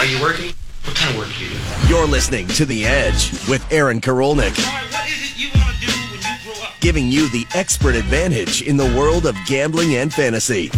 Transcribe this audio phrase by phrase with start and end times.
[0.00, 0.54] Are you working?
[0.84, 1.58] What kind of work do you do?
[1.86, 5.76] You're listening to The Edge with Aaron Karolnik, All right, what is it you want
[5.76, 6.80] to do when you grow up?
[6.80, 10.70] giving you the expert advantage in the world of gambling and fantasy.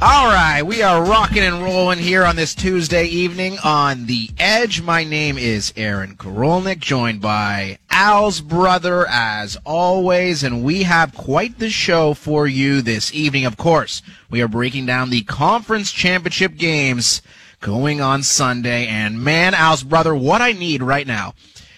[0.00, 4.80] All right, we are rocking and rolling here on this Tuesday evening on The Edge.
[4.80, 11.60] My name is Aaron Karolnik, joined by Al's brother, as always, and we have quite
[11.60, 13.44] the show for you this evening.
[13.44, 17.22] Of course, we are breaking down the conference championship games
[17.60, 21.34] going on Sunday, and man, Al's brother, what I need right now.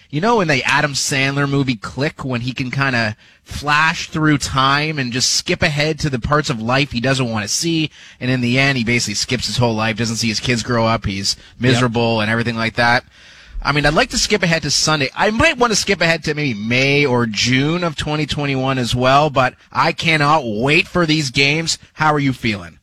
[0.09, 4.39] You know in the Adam Sandler movie Click when he can kind of flash through
[4.39, 7.91] time and just skip ahead to the parts of life he doesn't want to see
[8.19, 10.85] and in the end he basically skips his whole life doesn't see his kids grow
[10.85, 13.03] up he's miserable and everything like that
[13.67, 15.09] I mean, I'd like to skip ahead to Sunday.
[15.13, 19.29] I might want to skip ahead to maybe May or June of 2021 as well,
[19.29, 21.77] but I cannot wait for these games.
[21.91, 22.79] How are you feeling?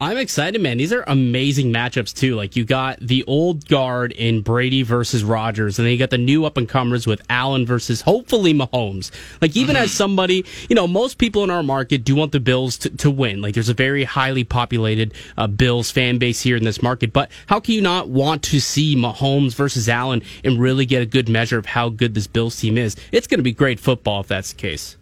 [0.00, 0.78] I'm excited, man.
[0.78, 2.34] These are amazing matchups too.
[2.34, 6.18] Like you got the old guard in Brady versus Rodgers, and then you got the
[6.18, 9.12] new up and comers with Allen versus hopefully Mahomes.
[9.40, 12.76] Like even as somebody, you know, most people in our market do want the Bills
[12.78, 13.40] to, to win.
[13.40, 17.12] Like there's a very highly populated uh, Bills fan base here in this market.
[17.12, 21.06] But how can you not want to see Mahomes versus Allen and really get a
[21.06, 22.96] good measure of how good this Bills team is?
[23.12, 24.96] It's going to be great football if that's the case.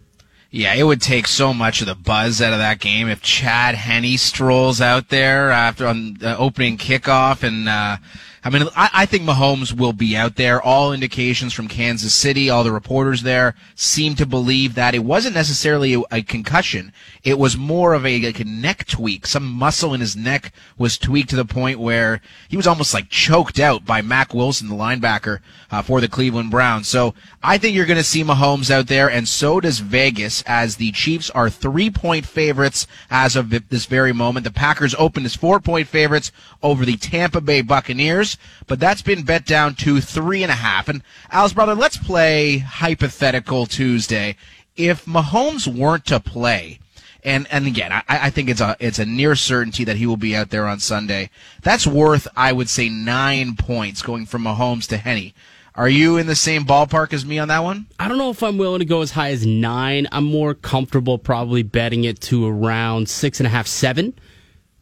[0.55, 3.73] Yeah, it would take so much of the buzz out of that game if Chad
[3.73, 7.41] Henne strolls out there after on the opening kickoff.
[7.41, 7.97] And uh,
[8.45, 10.61] I mean, I, I think Mahomes will be out there.
[10.61, 15.35] All indications from Kansas City, all the reporters there seem to believe that it wasn't
[15.35, 16.91] necessarily a, a concussion.
[17.23, 19.25] It was more of a, like a neck tweak.
[19.25, 22.19] Some muscle in his neck was tweaked to the point where
[22.49, 25.39] he was almost like choked out by Mack Wilson, the linebacker
[25.71, 26.87] uh, for the Cleveland Browns.
[26.87, 30.75] So I think you're going to see Mahomes out there, and so does Vegas, as
[30.75, 34.43] the Chiefs are three point favorites as of this very moment.
[34.43, 38.32] The Packers opened as four point favorites over the Tampa Bay Buccaneers,
[38.67, 40.89] but that's been bet down to three and a half.
[40.89, 44.35] And Al's brother, let's play hypothetical Tuesday.
[44.75, 46.79] If Mahomes weren't to play,
[47.23, 50.17] and and again, I, I think it's a it's a near certainty that he will
[50.17, 51.29] be out there on Sunday.
[51.61, 55.33] That's worth, I would say, nine points going from Mahomes to Henne.
[55.75, 57.87] Are you in the same ballpark as me on that one?
[57.97, 60.07] I don't know if I'm willing to go as high as nine.
[60.11, 64.13] I'm more comfortable probably betting it to around six and a half, seven.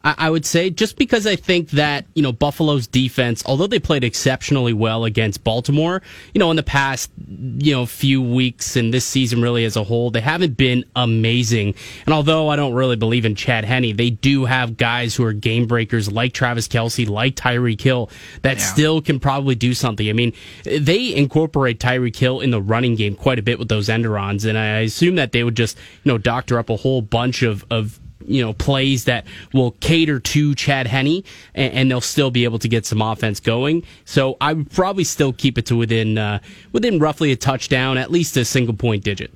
[0.04, 3.80] I, I would say just because I think that, you know, Buffalo's defense, although they
[3.80, 6.02] played exceptionally well against Baltimore,
[6.34, 9.84] you know, in the past, you know, few weeks and this season really as a
[9.84, 11.76] whole, they haven't been amazing.
[12.06, 15.34] And although I don't really believe in Chad Henne, they do have guys who are
[15.34, 18.10] game breakers like Travis Kelce, like Tyreek Hill,
[18.42, 18.64] that Yeah.
[18.66, 20.10] still can probably do something.
[20.10, 20.34] I mean,
[20.64, 24.58] they incorporate Tyreek Hill in the running game quite a bit with those end-arounds, and
[24.58, 28.00] I assume that they would just, you know, doctor up a whole bunch of, of
[28.28, 31.24] you know, plays that will cater to Chad Henne,
[31.54, 33.84] and, and they'll still be able to get some offense going.
[34.06, 36.40] So I would probably still keep it to within uh,
[36.72, 39.32] within roughly a touchdown, at least a single point digit.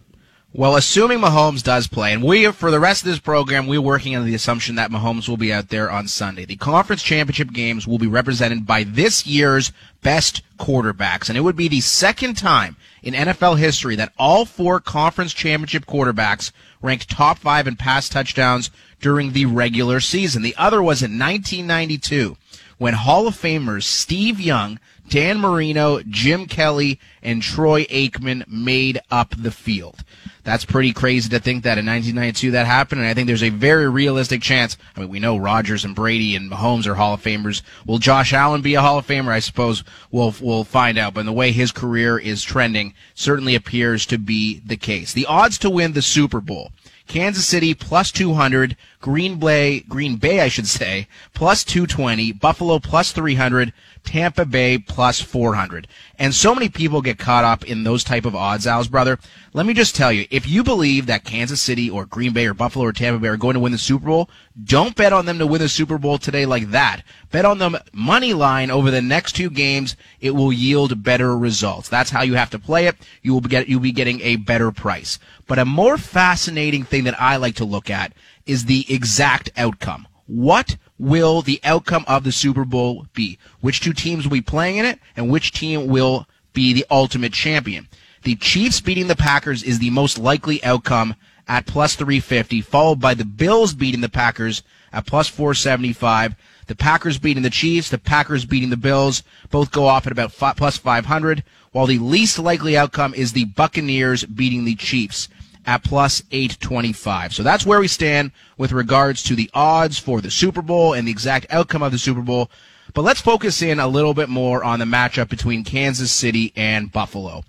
[0.58, 4.16] Well, assuming Mahomes does play, and we, for the rest of this program, we're working
[4.16, 6.46] on the assumption that Mahomes will be out there on Sunday.
[6.46, 11.58] The conference championship games will be represented by this year's best quarterbacks, and it would
[11.58, 16.54] be the second time in NFL history that all four conference championship quarterbacks
[16.86, 18.70] ranked top five in pass touchdowns
[19.02, 20.44] during the regular season.
[20.44, 22.38] The other was in 1992
[22.78, 24.80] when Hall of Famers Steve Young,
[25.10, 30.04] Dan Marino, Jim Kelly, and Troy Aikman made up the field.
[30.44, 33.50] That's pretty crazy to think that in 1992 that happened, and I think there's a
[33.50, 34.78] very realistic chance.
[34.96, 37.62] I mean, we know Rodgers and Brady and Mahomes are Hall of Famers.
[37.86, 39.30] Will Josh Allen be a Hall of Famer?
[39.30, 41.14] I suppose we'll we'll find out.
[41.14, 45.14] But the way his career is trending, certainly appears to be the case.
[45.14, 46.72] The odds to win the Super Bowl.
[47.08, 53.12] Kansas City plus 200, Green Bay, Green Bay, I should say, plus 220, Buffalo plus
[53.12, 53.74] 300,
[54.06, 55.88] Tampa Bay plus 400.
[56.18, 59.20] And so many people get caught up in those type of odds, Al's brother.
[59.54, 62.54] Let me just tell you, if you believe that Kansas City or Green Bay or
[62.54, 64.30] Buffalo or Tampa Bay are going to win the Super Bowl,
[64.64, 67.02] don't bet on them to win the Super Bowl today like that.
[67.32, 69.98] Bet on them money line over the next two games.
[70.22, 71.90] It will yield better results.
[71.90, 72.96] That's how you have to play it.
[73.22, 75.20] You will get, you'll be getting a better price.
[75.48, 78.14] But a more fascinating thing that I like to look at
[78.46, 80.08] is the exact outcome.
[80.28, 83.38] What will the outcome of the Super Bowl be?
[83.62, 87.34] Which two teams will be playing in it, and which team will be the ultimate
[87.34, 87.88] champion?
[88.24, 91.16] The Chiefs beating the Packers is the most likely outcome
[91.48, 96.36] at plus 350, followed by the Bills beating the Packers at plus 475.
[96.68, 99.22] The Packers beating the Chiefs, the Packers beating the Bills,
[99.52, 103.46] both go off at about fi- plus 500, while the least likely outcome is the
[103.46, 105.30] Buccaneers beating the Chiefs
[105.66, 107.34] at plus 825.
[107.34, 111.08] So that's where we stand with regards to the odds for the Super Bowl and
[111.08, 112.50] the exact outcome of the Super Bowl.
[112.94, 116.92] But let's focus in a little bit more on the matchup between Kansas City and
[116.92, 117.44] Buffalo.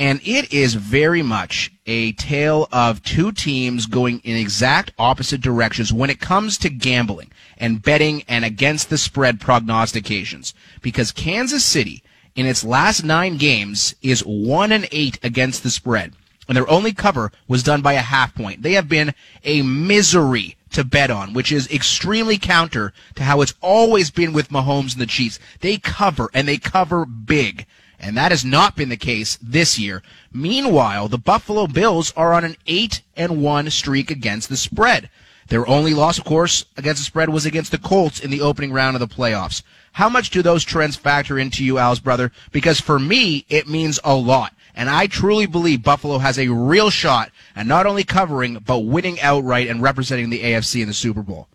[0.00, 5.92] And it is very much a tale of two teams going in exact opposite directions
[5.92, 10.54] when it comes to gambling and betting and against the spread prognostications.
[10.82, 12.04] Because Kansas City,
[12.36, 16.14] in its last nine games, is one and eight against the spread.
[16.48, 18.62] And their only cover was done by a half point.
[18.62, 19.14] They have been
[19.44, 24.48] a misery to bet on, which is extremely counter to how it's always been with
[24.48, 25.38] Mahomes and the Chiefs.
[25.60, 27.66] They cover and they cover big.
[28.00, 30.02] And that has not been the case this year.
[30.32, 35.10] Meanwhile, the Buffalo Bills are on an 8 and 1 streak against the spread.
[35.48, 38.72] Their only loss, of course, against the spread was against the Colts in the opening
[38.72, 39.62] round of the playoffs.
[39.92, 42.30] How much do those trends factor into you, Al's brother?
[42.52, 44.54] Because for me, it means a lot.
[44.78, 49.20] And I truly believe Buffalo has a real shot at not only covering, but winning
[49.20, 51.48] outright and representing the AFC in the Super Bowl.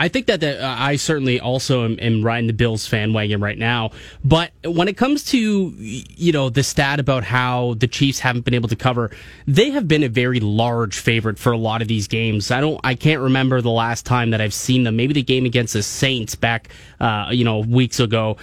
[0.00, 3.56] I think that, uh, I certainly also am, am, riding the Bills fan wagon right
[3.56, 3.92] now.
[4.24, 8.54] But when it comes to you know the stat about how the Chiefs haven't been
[8.54, 9.12] able to cover,
[9.46, 12.50] they have been a very large favorite for a lot of these games.
[12.50, 14.96] I don't, I can't remember the last time that I've seen them.
[14.96, 16.70] Maybe the game against the Saints back,
[17.04, 18.38] uh, you know, weeks ago,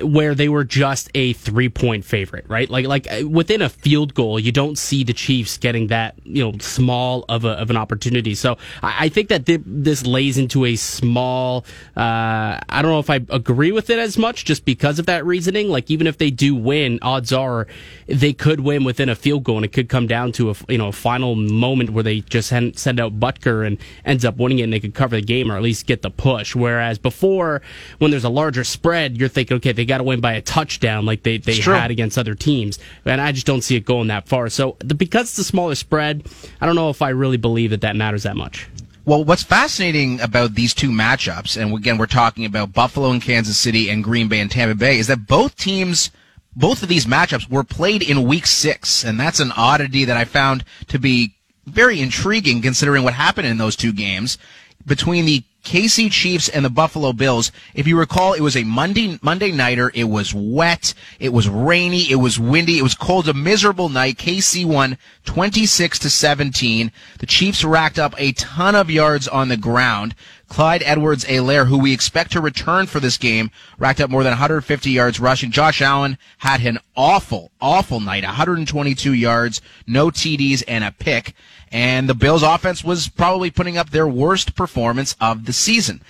[0.00, 2.70] where they were just a three point favorite, right?
[2.70, 6.44] Like like uh, within a field goal, you don't see the Chiefs getting that you
[6.44, 8.36] know small of a of an opportunity.
[8.36, 11.64] So I, I think that th- this lays into a small.
[11.96, 15.26] Uh, I don't know if I agree with it as much just because of that
[15.26, 15.68] reasoning.
[15.68, 17.66] Like even if they do win, odds are
[18.06, 20.78] they could win within a field goal, and it could come down to a you
[20.78, 24.62] know a final moment where they just send out Butker and ends up winning it,
[24.62, 26.54] and they could cover the game or at least get the push.
[26.54, 27.60] Whereas before,
[28.04, 31.06] when there's a larger spread, you're thinking, okay, they got to win by a touchdown
[31.06, 34.28] like they they had against other teams, and I just don't see it going that
[34.28, 34.50] far.
[34.50, 36.26] So the, because it's a smaller spread,
[36.60, 38.68] I don't know if I really believe that that matters that much.
[39.06, 43.56] Well, what's fascinating about these two matchups, and again, we're talking about Buffalo and Kansas
[43.56, 46.10] City and Green Bay and Tampa Bay, is that both teams,
[46.54, 49.02] both of these matchups were played in week six.
[49.02, 53.56] And that's an oddity that I found to be very intriguing considering what happened in
[53.56, 54.36] those two games
[54.84, 57.50] between the KC Chiefs and the Buffalo Bills.
[57.74, 59.90] If you recall, it was a Monday Monday nighter.
[59.94, 60.94] It was wet.
[61.18, 62.10] It was rainy.
[62.10, 62.78] It was windy.
[62.78, 63.28] It was cold.
[63.28, 64.18] A miserable night.
[64.18, 66.92] KC won 26 to 17.
[67.18, 70.14] The Chiefs racked up a ton of yards on the ground.
[70.48, 74.32] Clyde Edwards Helaire, who we expect to return for this game, racked up more than
[74.32, 75.50] 150 yards rushing.
[75.50, 78.24] Josh Allen had an awful, awful night.
[78.24, 81.34] 122 yards, no TDs, and a pick
[81.74, 86.00] and the Bills offense was probably putting up their worst performance of the season.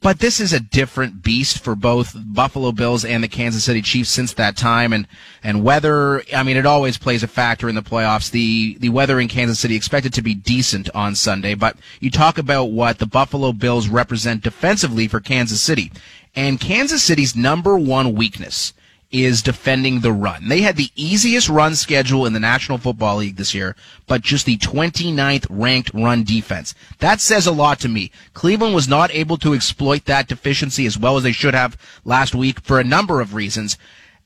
[0.00, 4.10] But this is a different beast for both Buffalo Bills and the Kansas City Chiefs
[4.10, 5.06] since that time, and
[5.42, 6.22] and weather.
[6.34, 8.30] I mean, it always plays a factor in the playoffs.
[8.30, 12.38] The the weather in Kansas City expected to be decent on Sunday, but you talk
[12.38, 15.90] about what the Buffalo Bills represent defensively for Kansas City,
[16.34, 18.72] and Kansas City's number one weakness
[19.10, 20.48] is defending the run.
[20.48, 23.76] They had the easiest run schedule in the National Football League this year,
[24.06, 26.74] but just the 29th ranked run defense.
[26.98, 28.10] That says a lot to me.
[28.34, 32.34] Cleveland was not able to exploit that deficiency as well as they should have last
[32.34, 33.78] week for a number of reasons.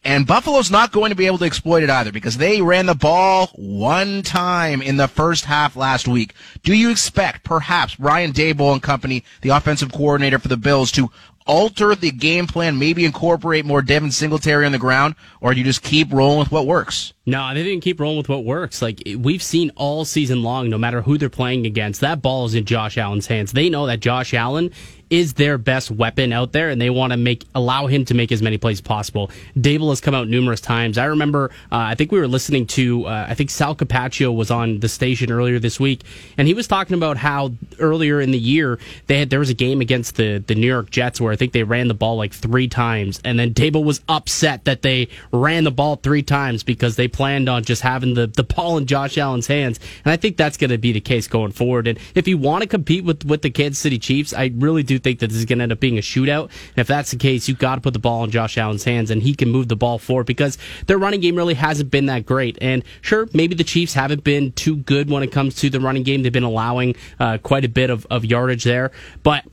[0.03, 2.95] And Buffalo's not going to be able to exploit it either because they ran the
[2.95, 6.33] ball one time in the first half last week.
[6.63, 11.11] Do you expect perhaps Brian Daboll and company, the offensive coordinator for the Bills, to
[11.51, 15.83] alter the game plan, maybe incorporate more Devin Singletary on the ground, or you just
[15.83, 17.13] keep rolling with what works?
[17.27, 18.81] No, they didn't keep rolling with what works.
[18.81, 22.55] Like we've seen all season long, no matter who they're playing against, that ball is
[22.55, 23.51] in Josh Allen's hands.
[23.51, 24.71] They know that Josh Allen
[25.11, 28.31] is their best weapon out there, and they want to make allow him to make
[28.31, 29.31] as many plays as possible.
[29.57, 30.97] Daboll has come out numerous times.
[30.97, 34.51] I remember, uh, I think we were listening to, uh, I think Sal Capaccio was
[34.51, 36.05] on the station earlier this week,
[36.39, 39.55] and he was talking about how earlier in the year they had there was a
[39.55, 42.33] game against the the New York Jets where I think they ran the ball like
[42.33, 46.95] three times, and then Daboll was upset that they ran the ball three times because
[46.95, 50.37] they planned on just having the the ball in Josh Allen's hands, and I think
[50.37, 51.89] that's going to be the case going forward.
[51.89, 55.00] And if you want to compete with with the Kansas City Chiefs, I really do
[55.01, 56.45] think that this is going to end up being a shootout.
[56.45, 59.11] And if that's the case, you've got to put the ball in Josh Allen's hands
[59.11, 62.27] and he can move the ball forward because their running game really hasn't been that
[62.27, 62.59] great.
[62.61, 66.03] And sure, maybe the Chiefs haven't been too good when it comes to the running
[66.03, 66.23] game.
[66.23, 68.91] They've been allowing uh, quite a bit of, of yardage there,
[69.23, 69.45] but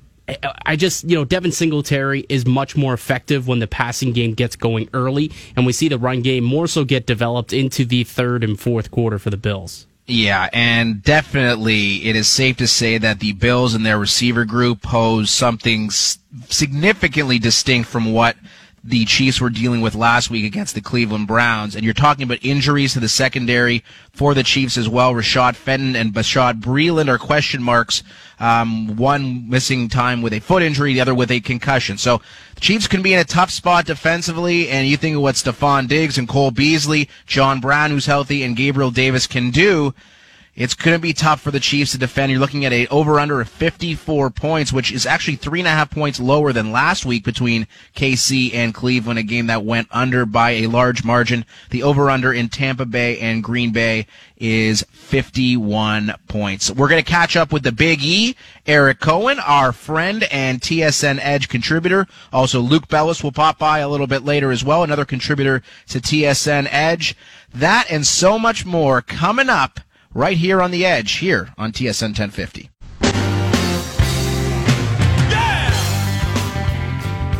[0.66, 4.56] I just, you know, Devin Singletary is much more effective when the passing game gets
[4.56, 8.44] going early, and we see the run game more so get developed into the third
[8.44, 9.88] and fourth quarter for the Bills.
[10.10, 14.82] Yeah, and definitely it is safe to say that the Bills and their receiver group
[14.82, 18.38] pose something significantly distinct from what
[18.88, 21.76] the Chiefs were dealing with last week against the Cleveland Browns.
[21.76, 25.14] And you're talking about injuries to the secondary for the Chiefs as well.
[25.14, 28.02] Rashad Fenton and Bashaud Breeland are question marks.
[28.40, 31.98] Um, one missing time with a foot injury, the other with a concussion.
[31.98, 32.22] So
[32.56, 34.70] the Chiefs can be in a tough spot defensively.
[34.70, 38.56] And you think of what Stefon Diggs and Cole Beasley, John Brown, who's healthy, and
[38.56, 39.94] Gabriel Davis can do.
[40.58, 42.32] It's going to be tough for the Chiefs to defend.
[42.32, 45.72] You're looking at a over under of 54 points, which is actually three and a
[45.72, 50.26] half points lower than last week between KC and Cleveland, a game that went under
[50.26, 51.46] by a large margin.
[51.70, 56.72] The over under in Tampa Bay and Green Bay is 51 points.
[56.72, 58.36] We're going to catch up with the Big E,
[58.66, 62.08] Eric Cohen, our friend and TSN Edge contributor.
[62.34, 66.00] Also, Luke Bellis will pop by a little bit later as well, another contributor to
[66.00, 67.16] TSN Edge.
[67.54, 69.82] That and so much more coming up
[70.14, 72.70] right here on the edge here on TSN 1050.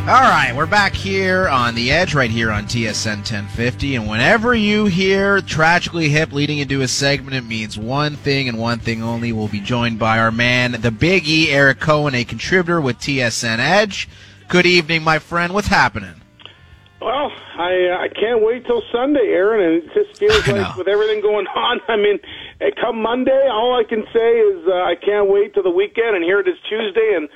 [0.08, 3.94] All right, we're back here on the edge, right here on TSN 1050.
[3.94, 8.58] And whenever you hear Tragically Hip leading into a segment, it means one thing and
[8.58, 9.32] one thing only.
[9.32, 13.58] We'll be joined by our man, the Big E, Eric Cohen, a contributor with TSN
[13.58, 14.08] Edge.
[14.48, 15.52] Good evening, my friend.
[15.52, 16.14] What's happening?
[17.02, 20.88] Well, I uh, I can't wait till Sunday, Aaron, and it just feels like with
[20.88, 21.80] everything going on.
[21.86, 22.18] I mean,
[22.60, 26.16] eh, come Monday, all I can say is uh, I can't wait till the weekend,
[26.16, 27.28] and here it is Tuesday, and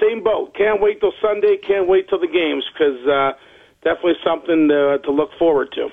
[0.00, 0.54] same boat.
[0.54, 1.56] Can't wait till Sunday.
[1.66, 3.32] Can't wait till the games because uh,
[3.84, 5.88] definitely something to, to look forward to.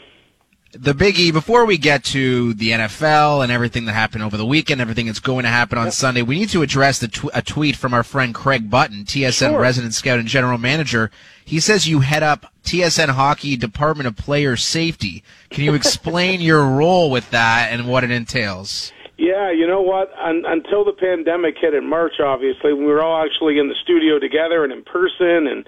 [0.74, 4.46] the Big E, before we get to the NFL and everything that happened over the
[4.46, 7.42] weekend, everything that's going to happen on Sunday, we need to address the tw- a
[7.42, 9.60] tweet from our friend Craig Button, TSN Sure.
[9.60, 11.10] resident scout and general manager.
[11.48, 15.24] He says you head up TSN Hockey Department of Player Safety.
[15.50, 18.92] Can you explain your role with that and what it entails?
[19.18, 20.12] Yeah, you know what?
[20.20, 24.20] Un- until the pandemic hit in March, obviously, we were all actually in the studio
[24.20, 25.66] together and in person, and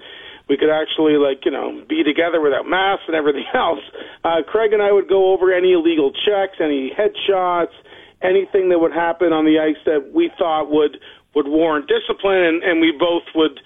[0.50, 3.80] we could actually, like, you know, be together without masks and everything else.
[4.22, 7.72] Uh, Craig and I would go over any illegal checks, any headshots,
[8.20, 10.98] anything that would happen on the ice that we thought would
[11.34, 13.60] would warrant discipline, and, and we both would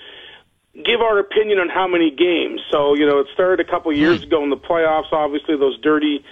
[0.75, 2.61] give our opinion on how many games.
[2.71, 6.25] So, you know, it started a couple years ago in the playoffs, obviously, those dirty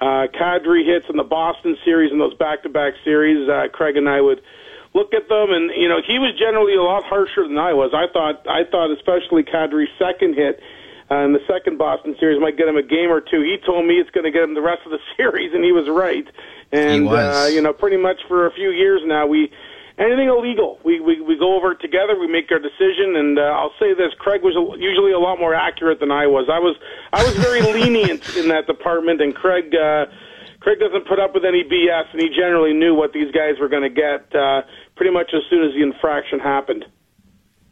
[0.00, 3.48] uh, Kadri hits in the Boston series and those back-to-back series.
[3.48, 4.40] Uh, Craig and I would
[4.94, 7.92] look at them, and you know, he was generally a lot harsher than I was.
[7.92, 10.60] I thought, I thought, especially Kadri's second hit
[11.10, 13.42] uh, in the second Boston series might get him a game or two.
[13.42, 15.72] He told me it's going to get him the rest of the series, and he
[15.72, 16.26] was right.
[16.72, 17.36] And He was.
[17.36, 19.52] Uh, you know, pretty much for a few years now, we
[20.00, 22.18] anything illegal, we we we go over it together.
[22.18, 25.54] We make our decision, and uh, I'll say this: Craig was usually a lot more
[25.54, 26.48] accurate than I was.
[26.50, 26.76] I was
[27.12, 29.74] I was very lenient in that department, and Craig.
[29.74, 30.06] Uh,
[30.60, 33.68] Craig doesn't put up with any BS, and he generally knew what these guys were
[33.68, 34.60] going to get uh,
[34.94, 36.84] pretty much as soon as the infraction happened.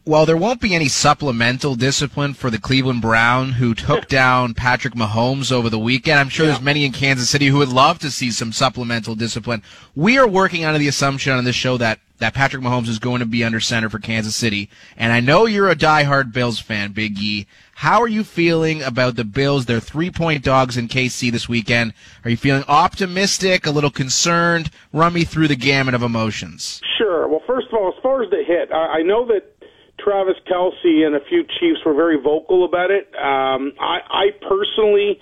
[0.07, 4.95] Well, there won't be any supplemental discipline for the Cleveland Brown who took down Patrick
[4.95, 6.19] Mahomes over the weekend.
[6.19, 9.63] I'm sure there's many in Kansas City who would love to see some supplemental discipline.
[9.95, 13.21] We are working under the assumption on this show that that Patrick Mahomes is going
[13.21, 14.69] to be under center for Kansas City.
[14.97, 17.47] And I know you're a diehard Bills fan, Big E.
[17.77, 19.67] How are you feeling about the Bills?
[19.67, 21.95] They're three point dogs in KC this weekend.
[22.25, 24.71] Are you feeling optimistic, a little concerned?
[24.93, 26.81] Run me through the gamut of emotions.
[26.99, 27.29] Sure.
[27.29, 29.55] Well, first of all, as far as the hit, I, I know that
[30.01, 33.07] Travis Kelce and a few Chiefs were very vocal about it.
[33.15, 35.21] Um, I, I personally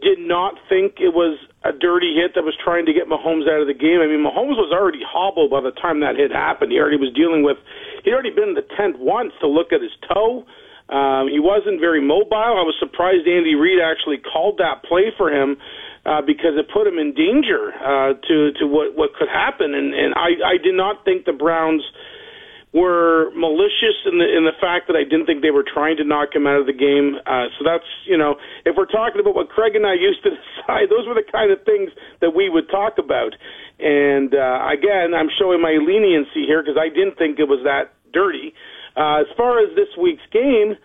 [0.00, 3.60] did not think it was a dirty hit that was trying to get Mahomes out
[3.60, 3.98] of the game.
[3.98, 6.70] I mean, Mahomes was already hobbled by the time that hit happened.
[6.70, 7.58] He already was dealing with,
[8.04, 10.46] he'd already been in the tent once to look at his toe.
[10.88, 12.56] Um, he wasn't very mobile.
[12.56, 15.58] I was surprised Andy Reid actually called that play for him
[16.06, 19.74] uh, because it put him in danger uh, to to what what could happen.
[19.74, 21.84] And and I I did not think the Browns
[22.72, 26.04] were malicious in the in the fact that I didn't think they were trying to
[26.04, 27.16] knock him out of the game.
[27.24, 30.30] Uh, so that's you know, if we're talking about what Craig and I used to
[30.30, 33.32] decide, those were the kind of things that we would talk about.
[33.80, 37.96] And uh, again, I'm showing my leniency here because I didn't think it was that
[38.12, 38.52] dirty.
[38.96, 40.76] Uh, as far as this week's game,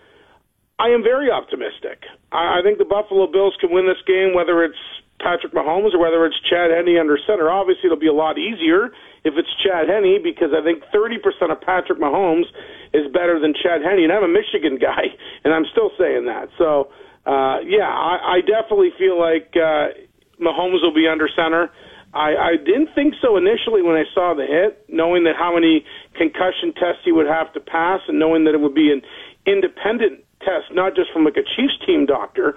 [0.80, 2.08] I am very optimistic.
[2.32, 4.80] I, I think the Buffalo Bills can win this game, whether it's
[5.20, 7.52] Patrick Mahomes or whether it's Chad Henne under center.
[7.52, 8.92] Obviously, it'll be a lot easier
[9.24, 11.20] if it's Chad Henne because I think 30%
[11.52, 12.48] of Patrick Mahomes
[12.94, 14.04] is better than Chad Henne.
[14.04, 16.50] And I'm a Michigan guy, and I'm still saying that.
[16.58, 16.92] So,
[17.26, 19.96] uh, yeah, I, I definitely feel like uh,
[20.40, 21.72] Mahomes will be under center.
[22.14, 25.84] I, I didn't think so initially when I saw the hit, knowing that how many
[26.14, 29.02] concussion tests he would have to pass, and knowing that it would be an
[29.48, 32.54] independent test, not just from like a Chiefs team doctor,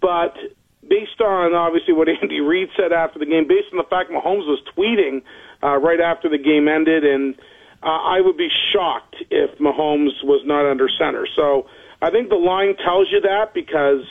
[0.00, 0.36] but
[0.86, 4.46] based on obviously what Andy Reid said after the game, based on the fact Mahomes
[4.46, 5.22] was tweeting
[5.62, 7.34] uh, right after the game ended, and
[7.82, 11.26] uh, I would be shocked if Mahomes was not under center.
[11.36, 11.66] So
[12.02, 14.04] I think the line tells you that because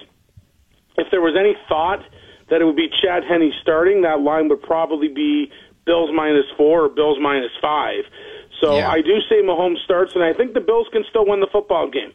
[0.97, 2.03] if there was any thought
[2.49, 5.51] that it would be Chad Henne starting, that line would probably be
[5.85, 8.03] Bills minus four or Bills minus five.
[8.61, 8.89] So Yeah.
[8.89, 11.89] I do say Mahomes starts, and I think the Bills can still win the football
[11.89, 12.11] game.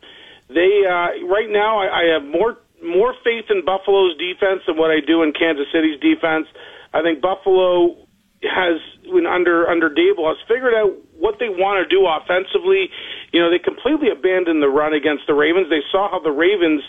[0.49, 4.91] They uh, right now, I, I have more more faith in Buffalo's defense than what
[4.91, 6.47] I do in Kansas City's defense.
[6.93, 7.97] I think Buffalo
[8.45, 12.93] has, when under under Daboll, has figured out what they want to do offensively.
[13.33, 15.69] You know, they completely abandoned the run against the Ravens.
[15.69, 16.83] They saw how the Ravens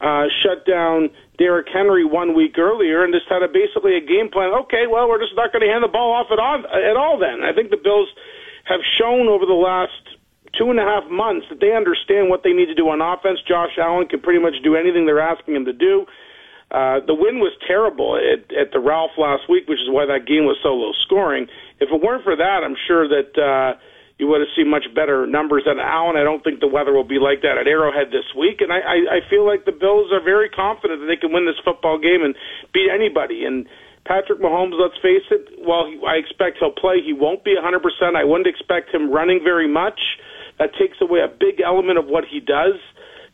[0.00, 4.30] uh, shut down Derrick Henry one week earlier, and just had a basically a game
[4.30, 4.54] plan.
[4.66, 6.62] Okay, well, we're just not going to hand the ball off at all.
[6.62, 8.08] At all, then I think the Bills
[8.66, 10.18] have shown over the last
[10.56, 13.38] two and a half months that they understand what they need to do on offense.
[13.46, 16.06] Josh Allen can pretty much do anything they're asking him to do.
[16.70, 20.28] Uh, the win was terrible at, at the Ralph last week, which is why that
[20.28, 21.48] game was so low scoring.
[21.80, 23.80] If it weren't for that, I'm sure that uh,
[24.20, 26.20] you would have seen much better numbers at Allen.
[26.20, 28.84] I don't think the weather will be like that at Arrowhead this week, and I,
[28.84, 31.96] I, I feel like the Bills are very confident that they can win this football
[31.96, 32.36] game and
[32.74, 33.48] beat anybody.
[33.48, 33.64] And
[34.04, 37.64] Patrick Mahomes, let's face it, while he, I expect he'll play, he won't be 100%.
[38.16, 40.00] I wouldn't expect him running very much.
[40.58, 42.76] That takes away a big element of what he does.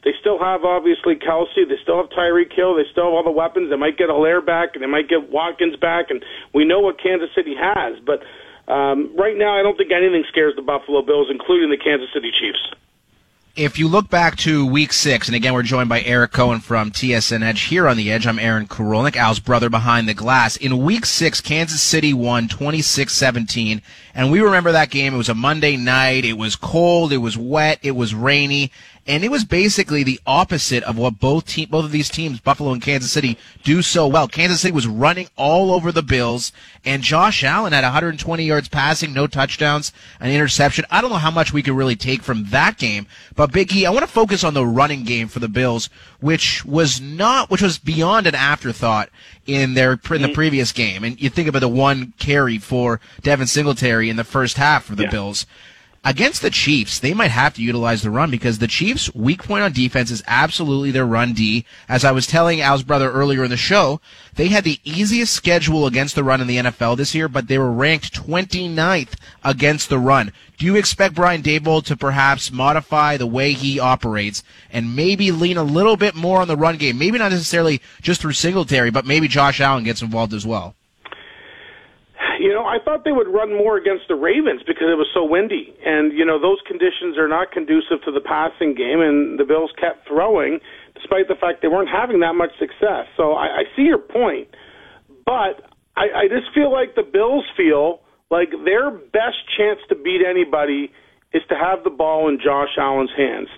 [0.04, 1.66] They still have obviously Kelce.
[1.66, 2.76] They still have Tyreek Hill.
[2.76, 3.70] They still have all the weapons.
[3.70, 7.02] They might get Helaire back, and they might get Watkins back, and we know what
[7.02, 7.98] Kansas City has.
[8.04, 8.22] But
[8.70, 12.30] um, right now, I don't think anything scares the Buffalo Bills, including the Kansas City
[12.30, 12.60] Chiefs.
[13.56, 16.90] If you look back to week six, and again, we're joined by Eric Cohen from
[16.90, 18.26] TSN Edge here on the Edge.
[18.26, 20.56] I'm Aaron Karolnik, Al's brother behind the glass.
[20.56, 23.80] In week six, Kansas City won 26-17,
[24.14, 25.14] and we remember that game.
[25.14, 26.24] It was a Monday night.
[26.24, 27.12] It was cold.
[27.12, 27.80] It was wet.
[27.82, 28.70] It was rainy.
[29.06, 32.72] And it was basically the opposite of what both team, both of these teams, Buffalo
[32.72, 34.28] and Kansas City, do so well.
[34.28, 36.52] Kansas City was running all over the Bills,
[36.86, 40.86] and Josh Allen had 120 yards passing, no touchdowns, an interception.
[40.90, 43.06] I don't know how much we could really take from that game,
[43.36, 45.90] but Big E, I want to focus on the running game for the Bills,
[46.20, 49.10] which was not, which was beyond an afterthought
[49.46, 50.32] in their in the mm-hmm.
[50.32, 51.04] previous game.
[51.04, 54.94] And you think about the one carry for Devin Singletary in the first half for
[54.94, 55.10] the Yeah.
[55.10, 55.46] Bills
[56.04, 59.64] against the Chiefs, they might have to utilize the run because the Chiefs' weak point
[59.64, 61.64] on defense is absolutely their run D.
[61.88, 64.00] As I was telling Al's brother earlier in the show,
[64.34, 67.58] they had the easiest schedule against the run in the NFL this year, but they
[67.58, 70.32] were ranked 29th against the run.
[70.56, 75.56] Do you expect Brian Daboll to perhaps modify the way he operates and maybe lean
[75.56, 76.96] a little bit more on the run game?
[76.98, 80.74] Maybe not necessarily just through Singletary, but maybe Josh Allen gets involved as well.
[82.38, 85.24] You know, I thought they would run more against the Ravens because it was so
[85.24, 89.00] windy, and you know those conditions are not conducive to the passing game.
[89.00, 90.60] And the Bills kept throwing,
[90.94, 93.06] despite the fact they weren't having that much success.
[93.16, 94.48] So I, I see your point,
[95.24, 98.00] but I, I just feel like the Bills feel
[98.34, 100.90] like their best chance to beat anybody
[101.32, 103.48] is to have the ball in Josh Allen's hands.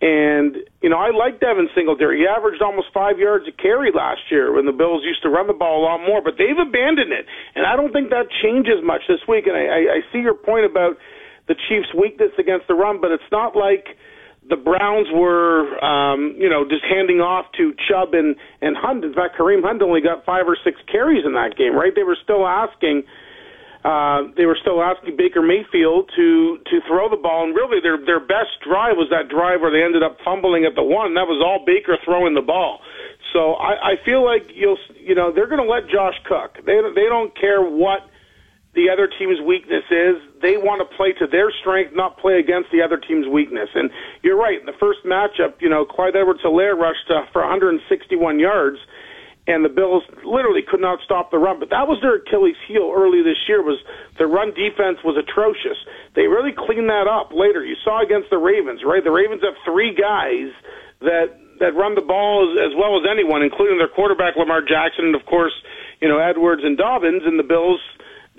[0.00, 2.20] And, you know, I like Devin Singletary.
[2.20, 5.46] He averaged almost five yards a carry last year when the Bills used to run
[5.46, 7.24] the ball a lot more, but they've abandoned it.
[7.54, 9.46] And I don't think that changes much this week.
[9.46, 11.00] And I, I, I see your point about
[11.48, 13.96] the Chiefs' weakness against the run, but it's not like
[14.44, 19.04] the Browns were, um, you know, just handing off to Chubb and, and Hunt.
[19.04, 21.92] In fact, Kareem Hunt only got five or six carries in that game, right?
[21.96, 23.08] They were still asking
[23.84, 28.00] uh, they were still asking Baker Mayfield to to throw the ball, and really their
[28.00, 31.12] their best drive was that drive where they ended up fumbling at the one.
[31.14, 32.80] That was all Baker throwing the ball.
[33.36, 36.56] So I, I feel like you'll you know they're going to let Josh cook.
[36.64, 38.08] They they don't care what
[38.72, 40.16] the other team's weakness is.
[40.40, 43.68] They want to play to their strength, not play against the other team's weakness.
[43.74, 43.90] And
[44.22, 44.58] you're right.
[44.58, 48.78] In the first matchup, you know, Clyde Edwards-Helaire rushed uh, for 161 yards
[49.46, 51.60] and the Bills literally could not stop the run.
[51.60, 53.60] But that was their Achilles heel early this year.
[53.60, 53.76] Was
[54.16, 55.76] their run defense was atrocious.
[56.16, 57.60] They really cleaned that up later.
[57.64, 59.04] You saw against the Ravens, right?
[59.04, 60.48] The Ravens have three guys
[61.04, 65.12] that that run the ball as, as well as anyone, including their quarterback Lamar Jackson,
[65.12, 65.54] and of course,
[66.00, 67.22] you know Edwards and Dobbins.
[67.28, 67.80] And the Bills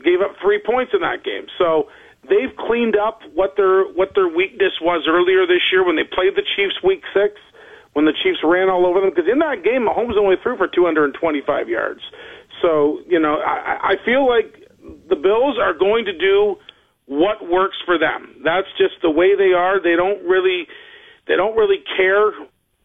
[0.01, 1.45] gave up three points in that game.
[1.61, 1.87] So
[2.25, 6.33] they've cleaned up what their what their weakness was earlier this year when they played
[6.33, 7.37] the Chiefs Week Six
[7.95, 9.09] when the Chiefs ran all over them.
[9.09, 11.15] Because in that game, Mahomes only threw for 225
[11.69, 12.01] yards.
[12.61, 14.67] So you know, I, I feel like
[15.09, 16.57] the Bills are going to do
[17.07, 18.41] what works for them.
[18.43, 19.81] That's just the way they are.
[19.81, 20.67] They don't really,
[21.27, 22.31] they don't really care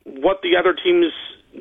[0.05, 1.12] what the other team's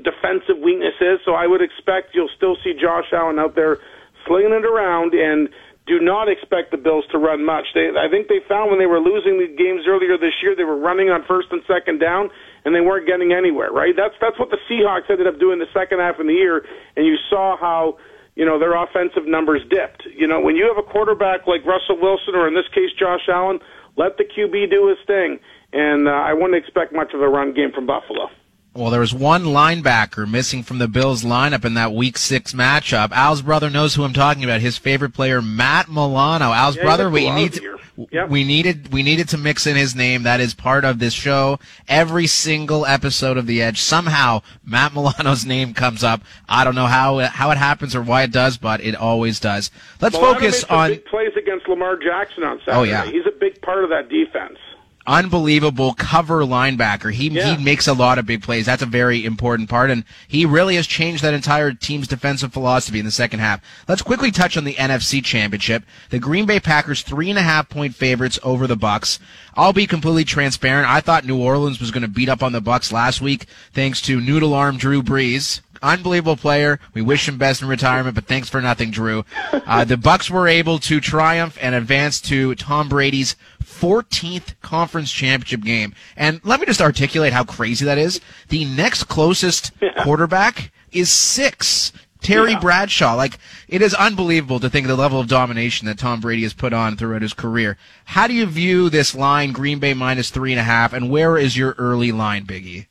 [0.04, 1.20] defensive weakness is.
[1.26, 3.80] So I would expect you'll still see Josh Allen out there
[4.28, 5.50] slinging it around and
[5.88, 7.66] do not expect the Bills to run much.
[7.74, 10.64] They, I think they found when they were losing the games earlier this year, they
[10.64, 12.30] were running on first and second down,
[12.70, 13.74] and they weren't getting anywhere.
[13.74, 13.98] Right?
[13.98, 16.62] That's that's what the Seahawks ended up doing the second half of the year,
[16.96, 17.98] and you saw how
[18.36, 20.06] you know their offensive numbers dipped.
[20.06, 23.26] You know, when you have a quarterback like Russell Wilson, or in this case Josh
[23.28, 23.58] Allen,
[23.98, 25.40] let the QB do his thing,
[25.74, 28.30] and uh, I wouldn't expect much of a run game from Buffalo.
[28.76, 33.12] Well, there was one linebacker missing from the Bills lineup in that Week Six matchup.
[33.12, 34.62] Al's brother knows who I'm talking about.
[34.62, 36.52] His favorite player, Matt Milano.
[36.54, 37.10] Al's Yeah, brother.
[37.10, 37.80] We need to,
[38.12, 38.30] Yep.
[38.30, 40.24] we needed we needed to mix in his name.
[40.24, 41.60] That is part of this show.
[41.90, 46.22] Every single episode of The Edge, somehow Matt Milano's name comes up.
[46.48, 49.40] I don't know how it, how it happens or why it does, but it always
[49.42, 49.72] does.
[50.00, 52.78] Let's Milano focus on big plays against Lamar Jackson on Saturday.
[52.78, 53.06] Oh, yeah.
[53.06, 54.58] he's a big part of that defense.
[55.08, 57.12] Unbelievable cover linebacker.
[57.12, 57.56] He Yeah.
[57.56, 58.66] he makes a lot of big plays.
[58.66, 63.00] That's a very important part, and he really has changed that entire team's defensive philosophy
[63.00, 63.60] in the second half.
[63.88, 65.84] Let's quickly touch on the NFC Championship.
[66.10, 69.20] The Green Bay Packers three and a half point favorites over the Bucks.
[69.56, 70.88] I'll be completely transparent.
[70.90, 74.02] I thought New Orleans was going to beat up on the Bucks last week, thanks
[74.04, 75.62] to noodle arm Drew Brees.
[75.82, 76.80] Unbelievable player.
[76.94, 79.24] We wish him best in retirement, but thanks for nothing, Drew.
[79.52, 85.62] Uh, the Bucks were able to triumph and advance to Tom Brady's 14th conference championship
[85.62, 85.94] game.
[86.18, 88.20] And let me just articulate how crazy that is.
[88.50, 89.72] The next closest
[90.04, 91.94] quarterback is six.
[92.22, 92.60] Terry Yeah.
[92.60, 93.14] Bradshaw.
[93.14, 93.40] Like,
[93.70, 96.74] it is unbelievable to think of the level of domination that Tom Brady has put
[96.74, 97.78] on throughout his career.
[98.04, 101.38] How do you view this line, Green Bay minus three and a half, and where
[101.38, 102.88] is your early line, Biggie?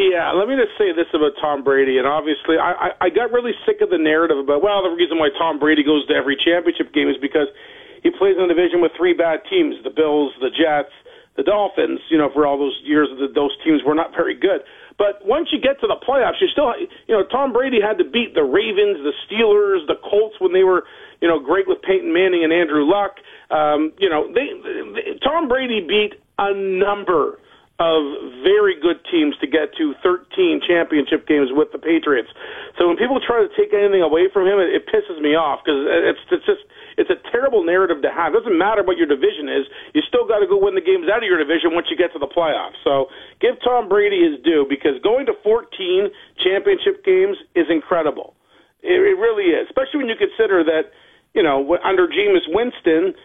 [0.00, 3.36] Yeah, let me just say this about Tom Brady, and obviously, I, I, I got
[3.36, 6.40] really sick of the narrative about well, the reason why Tom Brady goes to every
[6.40, 7.52] championship game is because
[8.00, 10.88] he plays in a division with three bad teams: the Bills, the Jets,
[11.36, 12.00] the Dolphins.
[12.08, 14.64] You know, for all those years, that those teams were not very good.
[14.96, 18.04] But once you get to the playoffs, you still, you know, Tom Brady had to
[18.08, 20.88] beat the Ravens, the Steelers, the Colts when they were,
[21.20, 23.20] you know, great with Peyton Manning and Andrew Luck.
[23.52, 27.36] Um, you know, they, they Tom Brady beat a number
[27.80, 28.04] of
[28.44, 32.28] very good teams to get to 13 championship games with the Patriots.
[32.76, 35.64] So when people try to take anything away from him, it, it pisses me off
[35.64, 36.60] because it's it's just
[37.00, 38.36] it's a terrible narrative to have.
[38.36, 39.64] It doesn't matter what your division is;
[39.96, 42.12] you still got to go win the games out of your division once you get
[42.12, 42.76] to the playoffs.
[42.84, 43.08] So
[43.40, 46.12] give Tom Brady his due because going to 14
[46.44, 48.36] championship games is incredible.
[48.84, 50.92] It, it really is, especially when you consider that
[51.32, 53.16] you know under Jameis Winston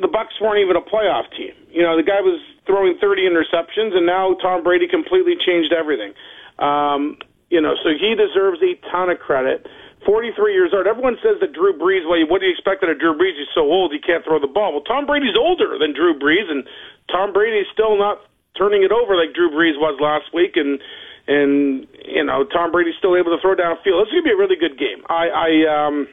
[0.00, 1.54] the Bucks weren't even a playoff team.
[1.70, 2.38] You know, the guy was
[2.68, 6.12] throwing 30 interceptions, and now Tom Brady completely changed everything.
[6.60, 7.16] Um,
[7.48, 9.66] you know, so he deserves a ton of credit.
[10.06, 10.86] 43 years old.
[10.86, 12.06] Everyone says that Drew Brees.
[12.06, 13.34] Well, what do you expect out of Drew Brees?
[13.34, 14.76] He's so old, he can't throw the ball.
[14.76, 16.62] Well, Tom Brady's older than Drew Brees, and
[17.10, 18.20] Tom Brady's still not
[18.56, 20.78] turning it over like Drew Brees was last week, and
[21.26, 24.04] and you know Tom Brady's still able to throw downfield.
[24.04, 25.02] This is gonna be a really good game.
[25.08, 26.08] I I um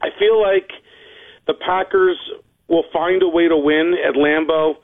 [0.00, 0.70] I feel like
[1.46, 2.18] the Packers
[2.68, 4.76] will find a way to win at Lambeau.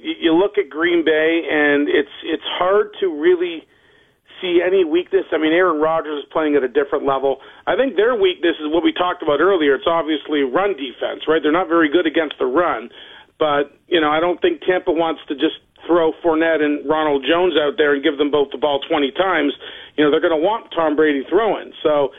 [0.00, 3.66] You, look at Green Bay, and it's it's hard to really
[4.40, 5.26] see any weakness.
[5.32, 7.38] I mean, Aaron Rodgers is playing at a different level.
[7.66, 9.74] I think their weakness is what we talked about earlier.
[9.74, 11.42] It's obviously run defense, right?
[11.42, 12.90] They're not very good against the run,
[13.38, 17.54] but you know, I don't think Tampa wants to just throw Fournette and Ronald Jones
[17.58, 19.52] out there and give them both the ball 20 times.
[19.96, 21.72] You know, they're going to want Tom Brady throwing.
[21.82, 22.10] So,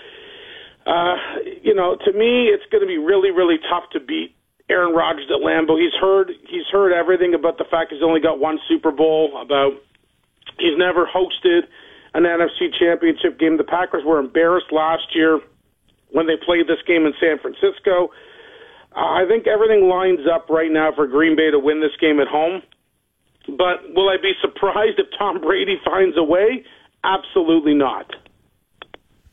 [0.88, 1.16] uh,
[1.62, 4.36] you know, to me, it's going to be really, really tough to beat
[4.70, 5.80] Aaron Rodgers at Lambeau.
[5.82, 9.74] He's heard he's heard everything about the fact he's only got one Super Bowl, about
[10.60, 11.62] he's never hosted
[12.14, 13.58] an NFC championship game.
[13.58, 15.40] The Packers were embarrassed last year
[16.12, 18.10] when they played this game in San Francisco.
[18.96, 22.28] I think everything lines up right now for Green Bay to win this game at
[22.28, 22.62] home.
[23.46, 26.66] But will I be surprised if Tom Brady finds a way?
[27.04, 28.06] Absolutely not.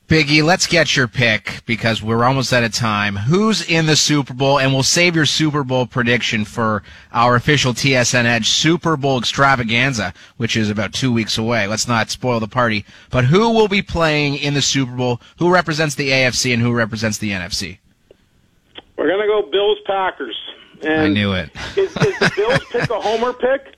[0.09, 3.17] Biggie, let's get your pick because we're almost out of time.
[3.17, 4.61] Who's in the Super Bowl?
[4.61, 10.15] And we'll save your Super Bowl prediction for our official TSN Edge Super Bowl extravaganza,
[10.37, 11.67] which is about two weeks away.
[11.67, 12.85] Let's not spoil the party.
[13.11, 15.21] But who will be playing in the Super Bowl?
[15.41, 17.79] Who represents the AFC and who represents the NFC?
[18.97, 20.37] We're gonna go Bills Packers.
[20.83, 21.51] And I knew it.
[21.77, 23.75] is, is the Bills pick a homer pick?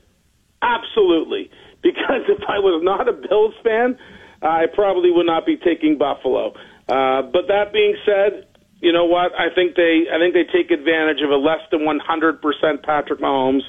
[0.61, 1.49] Absolutely.
[1.81, 3.97] Because if I was not a Bills fan,
[4.41, 6.53] I probably would not be taking Buffalo.
[6.87, 8.47] Uh, but that being said,
[8.81, 9.33] you know what?
[9.37, 13.61] I think they I think they take advantage of a less than 100% Patrick Mahomes.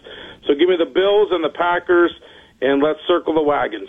[0.46, 2.12] So give me the Bills and the Packers,
[2.60, 3.88] and let's circle the wagons.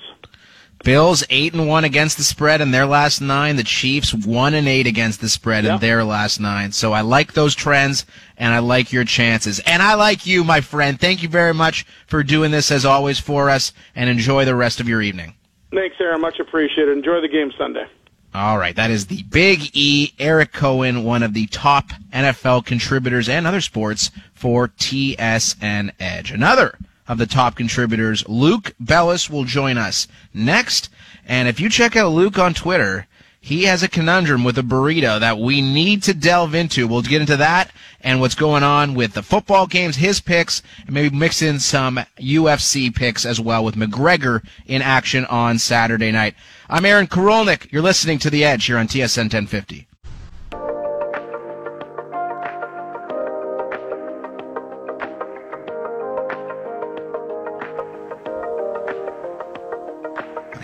[0.83, 3.55] Bills eight and one against the spread in their last nine.
[3.55, 6.71] The Chiefs one and eight against the spread in their last nine.
[6.71, 9.59] So I like those trends and I like your chances.
[9.59, 10.99] And I like you, my friend.
[10.99, 14.79] Thank you very much for doing this as always for us and enjoy the rest
[14.79, 15.35] of your evening.
[15.71, 16.21] Thanks, Aaron.
[16.21, 16.97] Much appreciated.
[16.97, 17.85] Enjoy the game Sunday.
[18.33, 23.27] All right, that is the Big E, Eric Cohen, one of the top NFL contributors
[23.27, 26.31] and other sports for TSN Edge.
[26.31, 26.77] Another
[27.09, 30.89] of the top contributors, Luke Bellis, will join us next.
[31.25, 33.05] And if you check out Luke on Twitter,
[33.43, 36.87] he has a conundrum with a burrito that we need to delve into.
[36.87, 40.93] We'll get into that and what's going on with the football games, his picks, and
[40.93, 46.35] maybe mix in some UFC picks as well with McGregor in action on Saturday night.
[46.69, 47.71] I'm Aaron Korolnik.
[47.71, 49.87] You're listening to The Edge here on TSN 1050.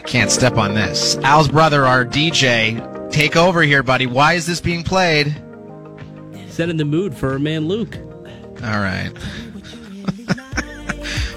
[0.08, 1.18] Can't step on this.
[1.18, 4.08] Al's brother, our DJ, take over here, buddy.
[4.08, 5.36] Why is this being played?
[6.48, 7.98] Set in the mood for our man Luke.
[8.64, 9.12] All right.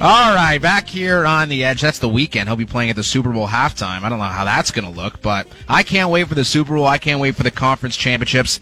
[0.01, 1.83] All right, back here on the edge.
[1.83, 2.49] That's the weekend.
[2.49, 4.03] He'll be playing at the Super Bowl halftime.
[4.03, 6.77] I don't know how that's going to look, but I can't wait for the Super
[6.77, 6.87] Bowl.
[6.87, 8.61] I can't wait for the conference championships.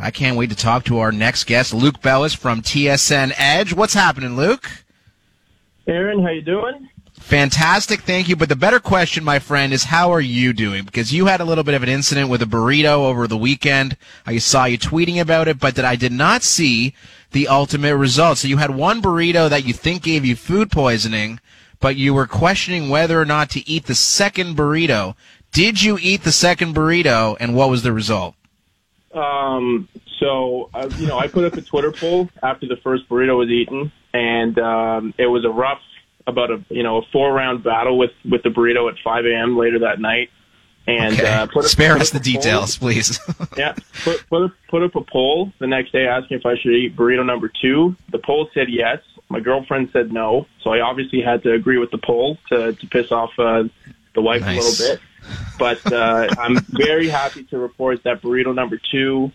[0.00, 3.74] I can't wait to talk to our next guest, Luke Bellis from TSN Edge.
[3.74, 4.70] What's happening, Luke?
[5.86, 6.88] Aaron, how you doing?
[7.28, 8.36] Fantastic, thank you.
[8.36, 10.86] But the better question, my friend, is how are you doing?
[10.86, 13.98] Because you had a little bit of an incident with a burrito over the weekend.
[14.24, 16.94] I saw you tweeting about it, but that I did not see
[17.32, 18.38] the ultimate result.
[18.38, 21.38] So you had one burrito that you think gave you food poisoning,
[21.80, 25.14] but you were questioning whether or not to eat the second burrito.
[25.52, 28.36] Did you eat the second burrito, and what was the result?
[29.12, 29.86] Um,
[30.18, 33.50] so, uh, you know, I put up a Twitter poll after the first burrito was
[33.50, 35.82] eaten, and um, it was a rough,
[36.28, 39.56] about a you know a four round battle with with the burrito at 5 a.m.
[39.58, 40.30] later that night.
[40.86, 41.28] And Okay.
[41.28, 42.32] uh, put up, Spare put us the a poll.
[42.32, 43.18] details, please.
[43.58, 46.72] Yeah, put put up, put up a poll the next day asking if I should
[46.72, 47.94] eat burrito number two.
[48.10, 49.00] The poll said yes.
[49.28, 52.86] My girlfriend said no, so I obviously had to agree with the poll to to
[52.86, 53.64] piss off uh,
[54.14, 54.56] the wife Nice.
[54.56, 55.00] a little bit.
[55.58, 59.30] But uh, I'm very happy to report that burrito number two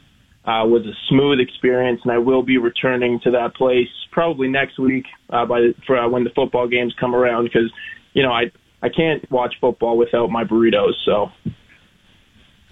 [0.46, 4.78] uh, was a smooth experience, and I will be returning to that place probably next
[4.78, 7.72] week uh, by the, for uh, when the football games come around because
[8.14, 8.52] you know I
[8.82, 10.94] I can't watch football without my burritos.
[11.06, 11.28] So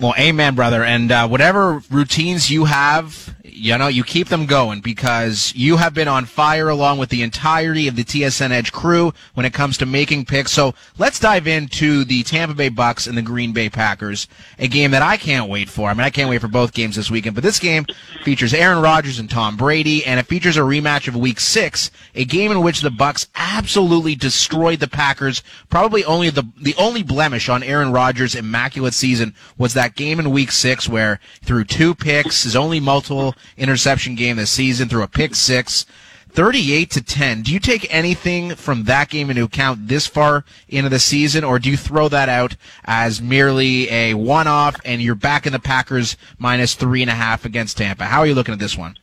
[0.01, 0.83] Well, amen, brother.
[0.83, 5.93] And uh, whatever routines you have, you know, you keep them going because you have
[5.93, 9.77] been on fire along with the entirety of the TSN Edge crew when it comes
[9.77, 10.51] to making picks.
[10.51, 14.89] So let's dive into the Tampa Bay Bucks and the Green Bay Packers, a game
[14.89, 15.87] that I can't wait for.
[15.87, 17.85] I mean, I can't wait for both games this weekend, but this game
[18.23, 22.25] features Aaron Rodgers and Tom Brady, and it features a rematch of Week Six, a
[22.25, 25.43] game in which the Bucks absolutely destroyed the Packers.
[25.69, 30.31] Probably only the the only blemish on Aaron Rodgers' immaculate season was that game in
[30.31, 35.03] Week Six where he threw two picks, his only multiple interception game this season, threw
[35.03, 35.85] a pick six.
[36.33, 37.41] 38 to 10.
[37.41, 41.59] Do you take anything from that game into account this far into the season, or
[41.59, 45.59] do you throw that out as merely a one off and you're back in the
[45.59, 48.05] Packers minus three and a half against Tampa?
[48.05, 48.97] How are you looking at this one?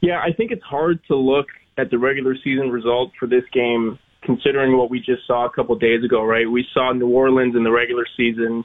[0.00, 1.46] Yeah, I think it's hard to look
[1.78, 5.76] at the regular season result for this game considering what we just saw a couple
[5.76, 6.50] days ago, right?
[6.50, 8.64] We saw New Orleans in the regular season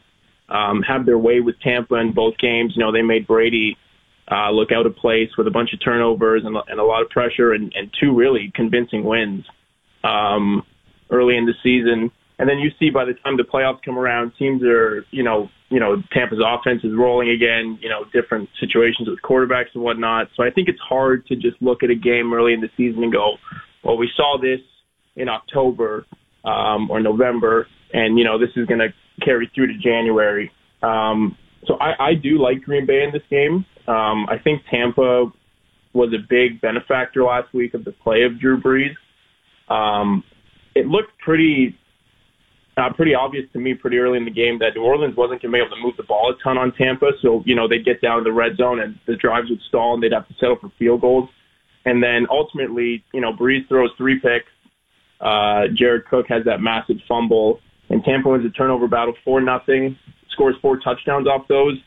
[0.49, 2.73] um, have their way with Tampa in both games.
[2.75, 3.77] You know, they made Brady
[4.31, 7.09] uh, look out of place with a bunch of turnovers and, and a lot of
[7.09, 9.45] pressure and, and two really convincing wins
[10.03, 10.63] um,
[11.09, 12.11] early in the season.
[12.37, 15.49] And then you see by the time the playoffs come around, teams are, you know,
[15.69, 20.27] you know, Tampa's offense is rolling again, you know, different situations with quarterbacks and whatnot.
[20.35, 23.03] So I think it's hard to just look at a game early in the season
[23.03, 23.35] and go,
[23.83, 24.61] well, we saw this
[25.15, 26.05] in October
[26.45, 30.51] um, or November, and, you know, this is going to carry through to January.
[30.81, 33.65] Um, so I, I do like Green Bay in this game.
[33.87, 35.31] Um, I think Tampa
[35.93, 38.95] was a big benefactor last week of the play of Drew Brees.
[39.73, 40.23] Um,
[40.75, 41.75] it looked pretty
[42.77, 45.51] uh, pretty obvious to me pretty early in the game that New Orleans wasn't going
[45.51, 47.11] to be able to move the ball a ton on Tampa.
[47.21, 49.95] So, you know, they'd get down to the red zone and the drives would stall
[49.95, 51.29] and they'd have to settle for field goals.
[51.85, 54.51] And then ultimately, you know, Brees throws three picks.
[55.19, 59.97] Uh, Jared Cook has that massive fumble and Tampa wins a turnover battle four nothing,
[60.31, 61.77] scores four touchdowns off those.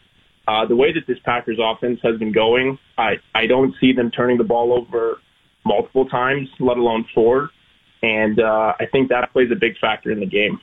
[0.49, 4.11] Uh, the way that this Packers offense has been going, I, I don't see them
[4.11, 5.19] turning the ball over
[5.65, 7.51] multiple times, let alone four.
[8.03, 10.61] And uh, I think that plays a big factor in the game.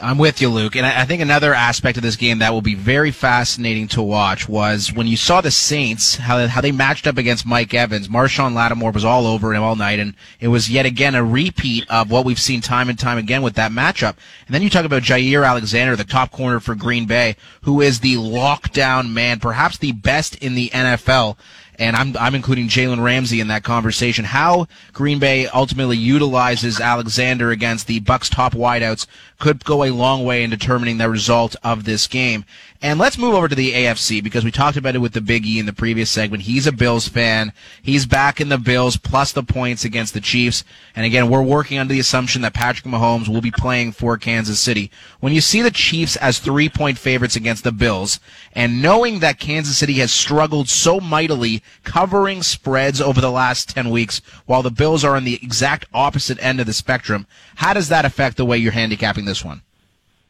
[0.00, 0.76] I'm with you, Luke.
[0.76, 4.48] And I think another aspect of this game that will be very fascinating to watch
[4.48, 8.08] was when you saw the Saints, how, how they matched up against Mike Evans.
[8.08, 11.88] Marshon Lattimore was all over him all night, and it was yet again a repeat
[11.90, 14.16] of what we've seen time and time again with that matchup.
[14.46, 18.00] And then you talk about Jaire Alexander, the top corner for Green Bay, who is
[18.00, 21.36] the lockdown man, perhaps the best in the NFL
[21.78, 24.24] and I'm I'm including Jalen Ramsey in that conversation.
[24.24, 29.06] How Green Bay ultimately utilizes Alexander against the Bucks top wideouts
[29.38, 32.44] could go a long way in determining the result of this game.
[32.80, 35.44] And let's move over to the AFC because we talked about it with the Big
[35.44, 36.44] E in the previous segment.
[36.44, 37.52] He's a Bills fan.
[37.82, 40.62] He's back in the Bills plus the points against the Chiefs.
[40.94, 44.60] And again, we're working under the assumption that Patrick Mahomes will be playing for Kansas
[44.60, 44.92] City.
[45.18, 48.20] When you see the Chiefs as three point favorites against the Bills
[48.52, 53.90] and knowing that Kansas City has struggled so mightily covering spreads over the last 10
[53.90, 57.88] weeks while the Bills are on the exact opposite end of the spectrum, how does
[57.88, 59.62] that affect the way you're handicapping this one?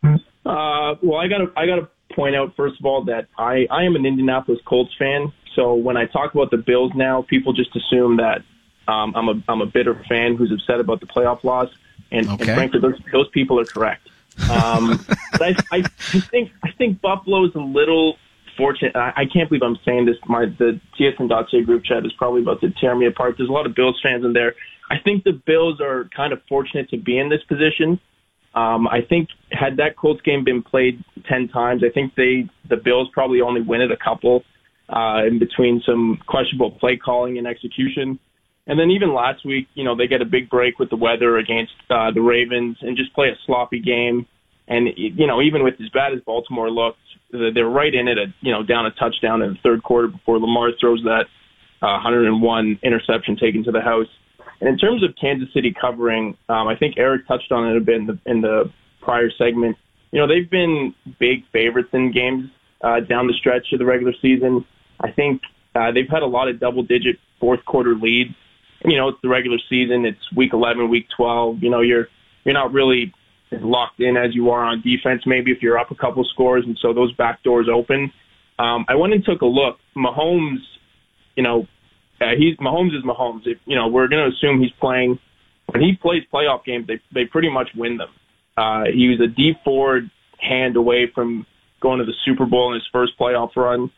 [0.05, 3.67] Uh, well, I got to I got to point out first of all that I
[3.71, 5.33] I am an Indianapolis Colts fan.
[5.55, 8.43] So when I talk about the Bills now, people just assume that
[8.87, 11.69] um, I'm a I'm a bitter fan who's upset about the playoff loss,
[12.11, 12.45] and, Okay.
[12.45, 14.09] and frankly, those those people are correct.
[14.51, 15.85] Um, but I, I
[16.15, 18.17] I think I think Buffalo's a little
[18.57, 18.97] fortunate.
[18.97, 20.17] I, I can't believe I'm saying this.
[20.27, 23.35] My the TSN.ca group chat is probably about to tear me apart.
[23.37, 24.55] There's a lot of Bills fans in there.
[24.91, 28.01] I think the Bills are kind of fortunate to be in this position.
[28.55, 32.77] Um, I think had that Colts game been played ten times, I think they the
[32.77, 34.43] Bills probably only win it a couple
[34.89, 38.19] uh, in between some questionable play calling and execution.
[38.67, 41.39] And then even last week, you know, they get a big break with the weather
[41.39, 44.27] against uh, the Ravens and just play a sloppy game.
[44.67, 46.99] And you know, even with as bad as Baltimore looked,
[47.33, 48.19] they're right in it.
[48.19, 51.25] At, you know, down a touchdown in the third quarter before Lamar throws that
[51.81, 54.09] uh, 101 interception taken to the house.
[54.61, 57.81] And in terms of Kansas City covering, um, I think Eric touched on it a
[57.81, 59.77] bit in the, in the prior segment.
[60.11, 62.51] You know, they've been big favorites in games
[62.83, 64.65] uh, down the stretch of the regular season.
[65.01, 65.43] I think
[65.75, 68.35] uh, they've had a lot of double-digit fourth quarter leads.
[68.85, 70.05] You know, it's the regular season.
[70.05, 71.63] It's week 11, week 12.
[71.63, 72.09] You know, you're
[72.45, 73.13] you're not really
[73.51, 75.23] as locked in as you are on defense.
[75.27, 78.13] Maybe if you're up a couple scores, and so those back doors open.
[78.59, 79.79] Um, I went and took a look.
[79.97, 80.59] Mahomes,
[81.37, 81.67] you know,
[82.21, 83.43] uh, he's Mahomes is Mahomes.
[83.47, 85.19] If, you know, we're going to assume he's playing.
[85.67, 88.09] When he plays playoff games, they they pretty much win them.
[88.57, 91.47] Uh, he was a Dee Ford hand away from
[91.81, 93.91] going to the Super Bowl in his first playoff run.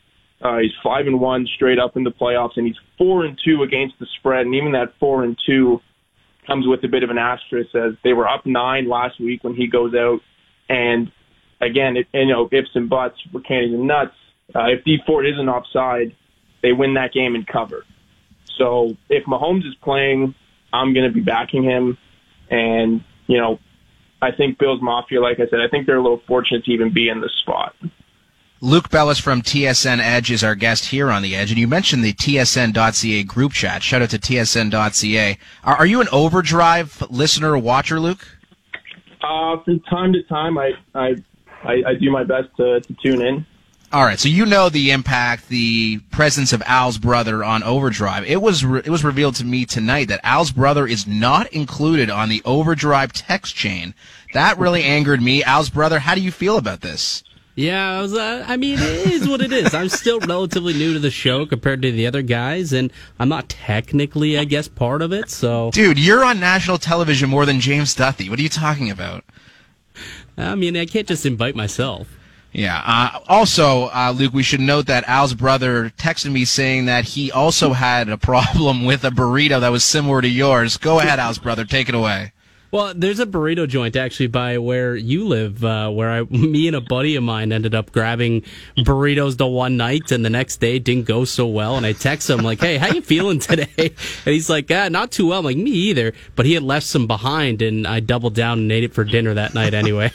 [0.42, 3.62] Uh, he's five and one straight up in the playoffs, and he's four and two
[3.62, 4.46] against the spread.
[4.46, 5.80] And even that four and two
[6.46, 9.54] comes with a bit of an asterisk, as they were up nine last week when
[9.54, 10.20] he goes out.
[10.68, 11.12] And
[11.60, 14.14] again, it, you know, ifs and buts, we're canning nuts.
[14.54, 16.14] Uh, if Dee Ford isn't offside,
[16.62, 17.84] they win that game and cover.
[18.60, 20.34] So if Mahomes is playing,
[20.70, 21.96] I'm going to be backing him.
[22.50, 23.58] And, you know,
[24.20, 26.92] I think Bills Mafia, like I said, I think they're a little fortunate to even
[26.92, 27.74] be in this spot.
[28.60, 32.04] Luke Bellis from TSN Edge is our guest here on the Edge, and you mentioned
[32.04, 33.82] the TSN.ca group chat.
[33.82, 35.38] Shout out to TSN.ca.
[35.64, 38.28] Are, are you an Overdrive listener or watcher, Luke?
[39.22, 41.14] Uh, from time to time, I, I,
[41.64, 43.46] I, I do my best to, to tune in.
[43.92, 48.24] All right, so you know the impact, the presence of Al's brother on Overdrive.
[48.24, 52.08] It was re- it was revealed to me tonight that Al's brother is not included
[52.08, 53.94] on the Overdrive text chain.
[54.32, 55.42] That really angered me.
[55.42, 57.24] Al's brother, how do you feel about this?
[57.56, 58.14] Yeah, I was.
[58.14, 59.74] Uh, I mean, it is what it is.
[59.74, 63.48] I'm still relatively new to the show compared to the other guys, and I'm not
[63.48, 65.30] technically, I guess, part of it.
[65.30, 68.30] So, Dude, you're on national television more than James Duthie.
[68.30, 69.24] What are you talking about?
[70.38, 72.06] I mean, I can't just invite myself.
[72.52, 72.82] Yeah.
[72.84, 77.30] Uh, also, uh, Luke, we should note that Al's brother texted me saying that he
[77.30, 80.76] also had a problem with a burrito that was similar to yours.
[80.76, 81.64] Go ahead, Al's brother.
[81.64, 82.32] Take it away.
[82.72, 86.76] Well, there's a burrito joint actually by where you live, uh, where I, me and
[86.76, 88.42] a buddy of mine ended up grabbing
[88.78, 91.76] burritos the one night, and the next day didn't go so well.
[91.76, 93.92] And I text him like, "Hey, how you feeling today?" And
[94.24, 97.08] he's like, "Ah, not too well." I'm like, "Me either," but he had left some
[97.08, 100.12] behind, and I doubled down and ate it for dinner that night anyway.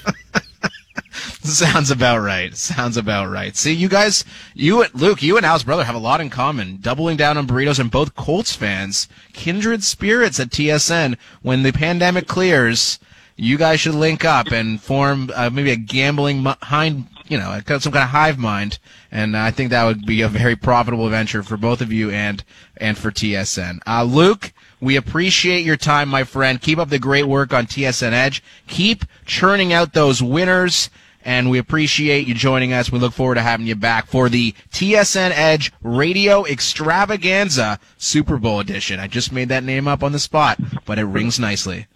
[1.55, 2.55] Sounds about right.
[2.57, 3.55] Sounds about right.
[3.55, 6.77] See, you guys, you and Luke, you and Al's brother have a lot in common.
[6.77, 9.07] Doubling down on burritos and both Colts fans.
[9.31, 11.17] Kindred spirits at TSN.
[11.43, 12.97] When the pandemic clears,
[13.35, 17.91] you guys should link up and form uh, maybe a gambling hind, you know, some
[17.91, 18.79] kind of hive mind.
[19.11, 22.43] And I think that would be a very profitable venture for both of you and
[22.77, 23.81] and for TSN.
[23.85, 26.59] Uh, Luke, we appreciate your time, my friend.
[26.59, 28.41] Keep up the great work on TSN Edge.
[28.67, 30.89] Keep churning out those winners
[31.25, 32.91] and we appreciate you joining us.
[32.91, 38.59] We look forward to having you back for the TSN Edge Radio Extravaganza Super Bowl
[38.59, 38.99] edition.
[38.99, 41.87] I just made that name up on the spot, but it rings nicely.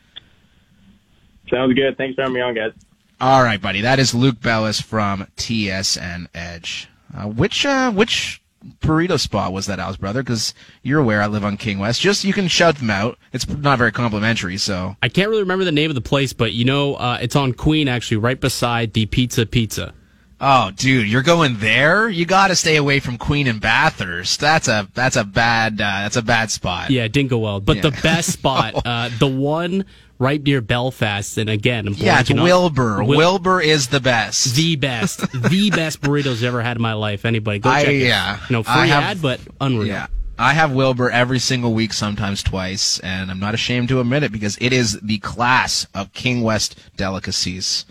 [1.49, 1.95] Sounds good.
[1.97, 2.73] Thanks for having me on, guys.
[3.21, 3.81] All right, buddy.
[3.81, 6.89] That is Luke Bellis from TSN Edge.
[7.15, 8.41] Uh, which uh, which
[8.81, 10.21] burrito spot was that, Al's brother?
[10.21, 12.01] Because you're aware I live on King West.
[12.01, 13.17] Just you can shout them out.
[13.33, 16.53] It's not very complimentary, so I can't really remember the name of the place, but
[16.53, 19.93] you know, uh, it's on Queen actually, right beside the Pizza Pizza.
[20.41, 22.07] Oh, dude, you're going there?
[22.07, 24.39] You got to stay away from Queen and Bathurst.
[24.39, 26.89] That's a that's a bad uh, that's a bad spot.
[26.91, 27.59] Yeah, it didn't go well.
[27.59, 27.81] But Yeah.
[27.89, 29.83] the best spot, uh, the one
[30.17, 31.37] right near Belfast.
[31.37, 33.03] And again, I'm Yeah, it's Wilbur.
[33.03, 34.55] Wil- Wilbur is the best.
[34.55, 37.25] the best, the best burritos I've ever had in my life.
[37.25, 38.07] Anybody go I- check it.
[38.07, 38.39] yeah.
[38.49, 39.87] you know, free I have- ad, but unreal.
[39.87, 40.07] Yeah.
[40.37, 44.31] I have Wilbur every single week, sometimes twice, and I'm not ashamed to admit it
[44.31, 47.85] because it is the class of King West delicacies.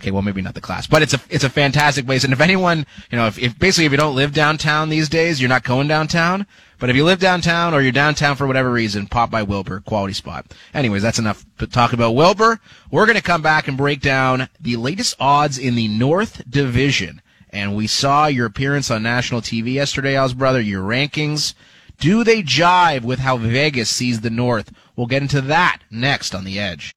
[0.00, 2.24] Okay, well maybe not the class, but it's a it's a fantastic place.
[2.24, 5.42] And if anyone, you know, if, if basically if you don't live downtown these days,
[5.42, 6.46] you're not going downtown.
[6.78, 10.14] But if you live downtown or you're downtown for whatever reason, pop by Wilbur, quality
[10.14, 10.54] spot.
[10.72, 12.60] Anyways, that's enough to talk about Wilbur.
[12.90, 17.20] We're gonna come back and break down the latest odds in the North Division.
[17.50, 21.52] And we saw your appearance on national TV yesterday, Oz brother, your rankings.
[21.98, 24.72] Do they jive with how Vegas sees the North?
[24.96, 26.94] We'll get into that next on The Edge.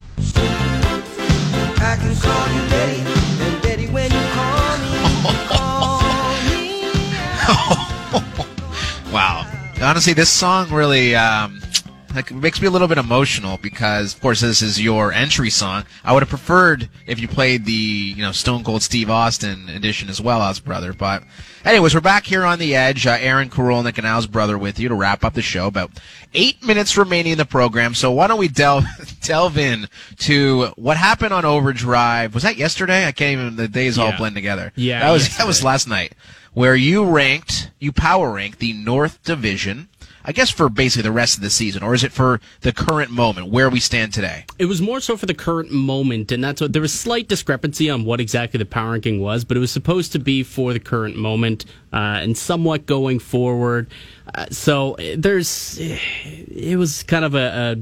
[9.13, 9.45] Wow.
[9.79, 11.61] Honestly, this song really um,
[12.13, 15.85] like makes me a little bit emotional because, of course, this is your entry song.
[16.03, 20.09] I would have preferred if you played the you know Stone Cold Steve Austin edition
[20.09, 20.93] as well, Al's brother.
[20.93, 21.23] But,
[21.65, 23.07] anyways, we're back here on the edge.
[23.07, 25.67] Uh, Aaron Korolnik and Al's brother with you to wrap up the show.
[25.67, 25.91] About
[26.33, 28.85] eight minutes remaining in the program, so why don't we delve
[29.21, 29.87] delve in
[30.19, 32.33] to what happened on Overdrive?
[32.33, 33.05] Was that yesterday?
[33.05, 33.55] I can't even.
[33.55, 34.71] The days all blend together.
[34.75, 36.13] Yeah, that was that was last night,
[36.53, 39.89] where you ranked, you power ranked the North Division.
[40.25, 43.11] I guess for basically the rest of the season, or is it for the current
[43.11, 44.45] moment where we stand today?
[44.57, 47.89] It was more so for the current moment, and that's what there was slight discrepancy
[47.89, 50.79] on what exactly the power ranking was, but it was supposed to be for the
[50.79, 53.87] current moment uh, and somewhat going forward.
[54.33, 57.75] Uh, so there's, it was kind of a, a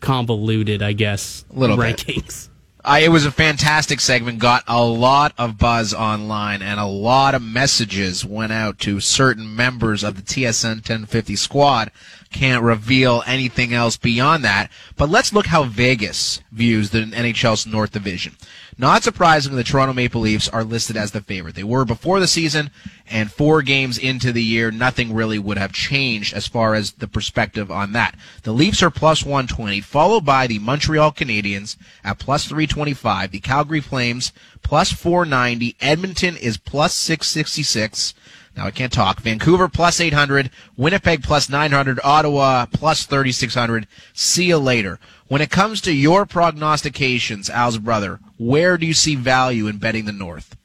[0.00, 2.48] convoluted, I guess, Little bit.
[2.84, 7.42] It was a fantastic segment, got a lot of buzz online, and a lot of
[7.42, 11.92] messages went out to certain members of the TSN 1050 squad.
[12.32, 14.70] Can't reveal anything else beyond that.
[14.96, 18.36] But let's look how Vegas views the NHL's North Division.
[18.78, 21.54] Not surprisingly, the Toronto Maple Leafs are listed as the favorite.
[21.54, 22.70] They were before the season,
[23.06, 27.06] and four games into the year, nothing really would have changed as far as the
[27.06, 28.14] perspective on that.
[28.44, 33.80] The Leafs are plus 120, followed by the Montreal Canadiens at plus 325, the Calgary
[33.80, 38.14] Flames plus 490, Edmonton is plus 666.
[38.56, 39.20] Now I can't talk.
[39.20, 43.86] Vancouver plus 800, Winnipeg plus 900, Ottawa plus 3600.
[44.12, 44.98] See you later.
[45.28, 50.04] When it comes to your prognostications, Al's brother, where do you see value in betting
[50.04, 50.56] the North?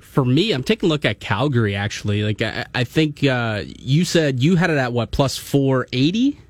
[0.00, 2.22] For me, I'm taking a look at Calgary, actually.
[2.22, 6.40] Like, I, I think uh, you said you had it at what, plus 480?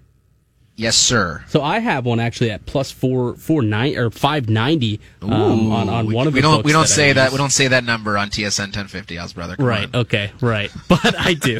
[0.80, 1.42] Yes, sir.
[1.48, 5.32] So I have one actually at plus four four nine or five ninety um,
[5.72, 7.50] on on we, one of we the don't we don't that say that we don't
[7.50, 9.56] say that number on TSN 1050, Al's brother.
[9.56, 9.92] Come Right.
[9.92, 10.00] on.
[10.02, 10.30] Okay.
[10.40, 10.70] Right.
[10.88, 11.58] But I do.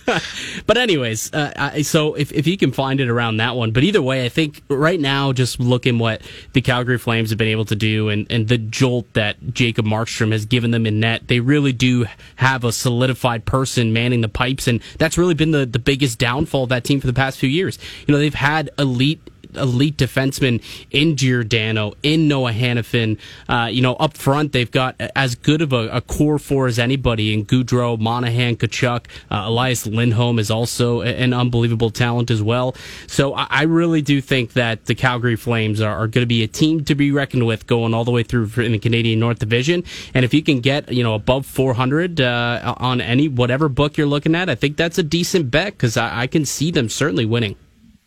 [0.66, 3.82] but anyways, uh, I, so if if you can find it around that one, but
[3.84, 6.22] either way, I think right now, just looking what
[6.54, 10.32] the Calgary Flames have been able to do, and and the jolt that Jacob Markstrom
[10.32, 12.06] has given them in net, they really do
[12.36, 16.62] have a solidified person manning the pipes, and that's really been the the biggest downfall
[16.64, 17.78] of that team for the past few years.
[18.06, 19.20] You know, they've had elite
[19.56, 23.18] elite defensemen in Giordano, in Noah Hanifin.
[23.48, 26.78] Uh, you know, up front, they've got as good of a, a core four as
[26.78, 29.06] anybody in Gaudreau, Monahan, Tkachuk.
[29.30, 32.74] Uh, Elias Lindholm is also an unbelievable talent as well.
[33.06, 36.42] So I, I really do think that the Calgary Flames are, are going to be
[36.42, 39.38] a team to be reckoned with going all the way through in the Canadian North
[39.38, 39.84] Division.
[40.12, 44.06] And if you can get, you know, above 400 uh, on any, whatever book you're
[44.06, 47.24] looking at, I think that's a decent bet because I, I can see them certainly
[47.24, 47.56] winning.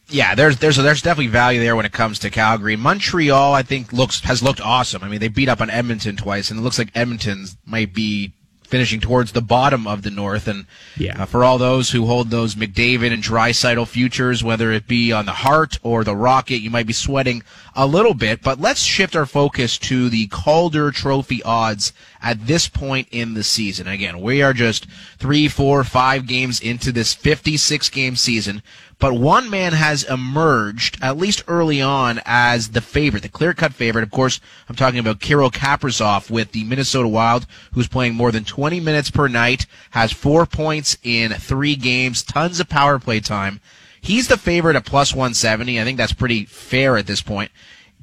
[0.09, 2.75] Yeah, there's there's there's definitely value there when it comes to Calgary.
[2.77, 5.03] Montreal, I think looks has looked awesome.
[5.03, 8.31] I mean, they beat up on Edmonton twice, and it looks like Edmonton might be
[8.63, 10.45] finishing towards the bottom of the North.
[10.45, 10.65] And
[10.97, 11.23] Yeah.
[11.23, 15.25] uh, for all those who hold those McDavid and Draisaitl futures, whether it be on
[15.25, 17.43] the Hart or the Rocket, you might be sweating
[17.77, 18.41] a little bit.
[18.41, 23.43] But let's shift our focus to the Calder Trophy odds at this point in the
[23.43, 23.87] season.
[23.87, 24.85] Again, we are just
[25.17, 28.61] three, four, five games into this 56 game season.
[28.99, 33.73] But one man has emerged, at least early on, as the favorite, the clear cut
[33.73, 34.01] favorite.
[34.01, 38.43] Of course, I'm talking about Kirill Kaprizov with the Minnesota Wild, who's playing more than
[38.43, 43.59] 20 minutes per night, has four points in three games, tons of power play time.
[44.01, 45.79] He's the favorite at plus 170.
[45.79, 47.51] I think that's pretty fair at this point.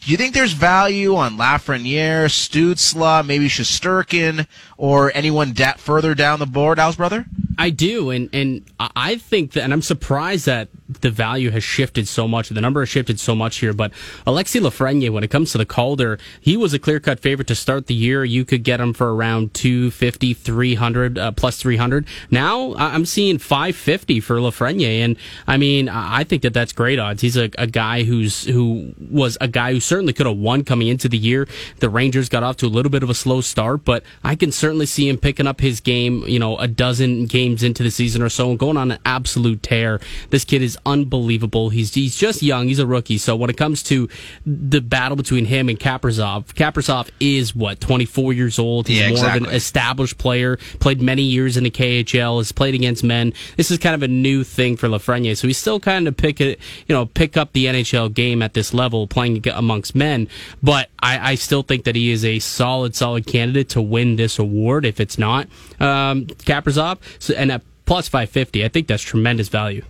[0.00, 6.40] Do you think there's value on Lafreniere, Stützle, maybe Shesterkin, or anyone da- further down
[6.40, 7.24] the board, Al's brother?
[7.58, 12.08] I do, and and I- think that, and I'm surprised that the value has shifted
[12.08, 12.48] so much.
[12.48, 13.72] The number has shifted so much here.
[13.72, 13.92] But
[14.26, 17.54] Alexi Lafreniere, when it comes to the Calder, he was a clear cut favorite to
[17.54, 18.24] start the year.
[18.24, 22.06] You could get him for around 250, 300, uh, plus 300.
[22.30, 25.04] Now I'm seeing 550 for Lafreniere.
[25.04, 27.22] And I mean, I I think that that's great odds.
[27.22, 30.88] He's a, a guy who's, who was a guy who certainly could have won coming
[30.88, 31.46] into the year.
[31.80, 34.52] The Rangers got off to a little bit of a slow start, but I can
[34.52, 38.22] certainly see him picking up his game, you know, a dozen games into the season
[38.22, 40.00] or so and going on an absolute tear.
[40.30, 41.70] This kid is unbelievable.
[41.70, 42.68] He's he's just young.
[42.68, 43.18] He's a rookie.
[43.18, 44.08] So when it comes to
[44.46, 48.88] the battle between him and Kaprizov, Kaprizov is what 24 years old.
[48.88, 50.56] He's Yeah, more of an established player.
[50.80, 52.38] Played many years in the KHL.
[52.38, 53.32] Has played against men.
[53.56, 55.36] This is kind of a new thing for Lafreniere.
[55.36, 58.54] So he's still kind of pick it, you know, pick up the NHL game at
[58.54, 60.28] this level, playing amongst men.
[60.62, 64.38] But I, I still think that he is a solid, solid candidate to win this
[64.38, 64.84] award.
[64.84, 65.48] If it's not
[65.80, 69.84] um, Kaprizov, so, and at plus 550, I think that's tremendous value.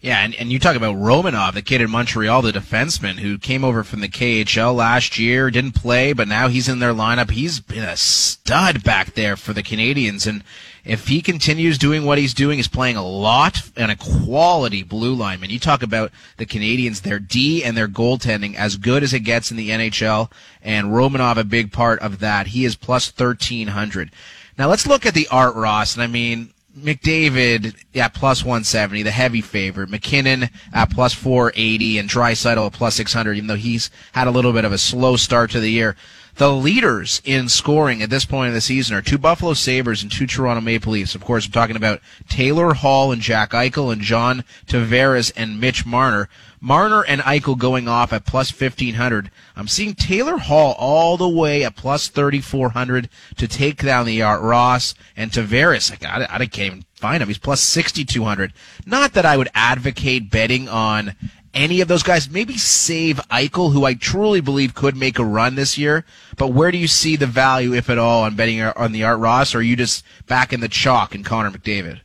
[0.00, 3.62] Yeah, and, and you talk about Romanov, the kid in Montreal, the defenseman who came
[3.62, 7.30] over from the KHL last year, didn't play, but now he's in their lineup.
[7.30, 10.42] He's been a stud back there for the Canadiens, and
[10.86, 15.12] if he continues doing what he's doing, he's playing a lot and a quality blue
[15.12, 15.50] lineman.
[15.50, 19.50] You talk about the Canadiens, their D and their goaltending as good as it gets
[19.50, 20.30] in the NHL,
[20.62, 22.48] and Romanov a big part of that.
[22.48, 24.10] He is plus thirteen hundred.
[24.56, 26.54] Now let's look at the Art Ross, and I mean.
[26.82, 29.90] McDavid at plus 170, the heavy favorite.
[29.90, 34.52] MacKinnon at plus 480 and Draisaitl at plus 600, even though he's had a little
[34.52, 35.96] bit of a slow start to the year.
[36.36, 40.10] The leaders in scoring at this point in the season are two Buffalo Sabres and
[40.10, 41.14] two Toronto Maple Leafs.
[41.14, 45.84] Of course, I'm talking about Taylor Hall and Jack Eichel and John Tavares and Mitch
[45.84, 46.28] Marner.
[46.60, 49.30] Marner and Eichel going off at plus 1500.
[49.56, 54.42] I'm seeing Taylor Hall all the way at plus 3400 to take down the Art
[54.42, 55.90] Ross and Tavares.
[56.04, 57.28] I, I can't even find him.
[57.28, 58.52] He's plus 6200.
[58.84, 61.16] Not that I would advocate betting on
[61.54, 62.28] any of those guys.
[62.30, 66.04] Maybe save Eichel, who I truly believe could make a run this year.
[66.36, 69.18] But where do you see the value, if at all, on betting on the Art
[69.18, 69.54] Ross?
[69.54, 72.00] Or are you just back in the chalk and Connor McDavid?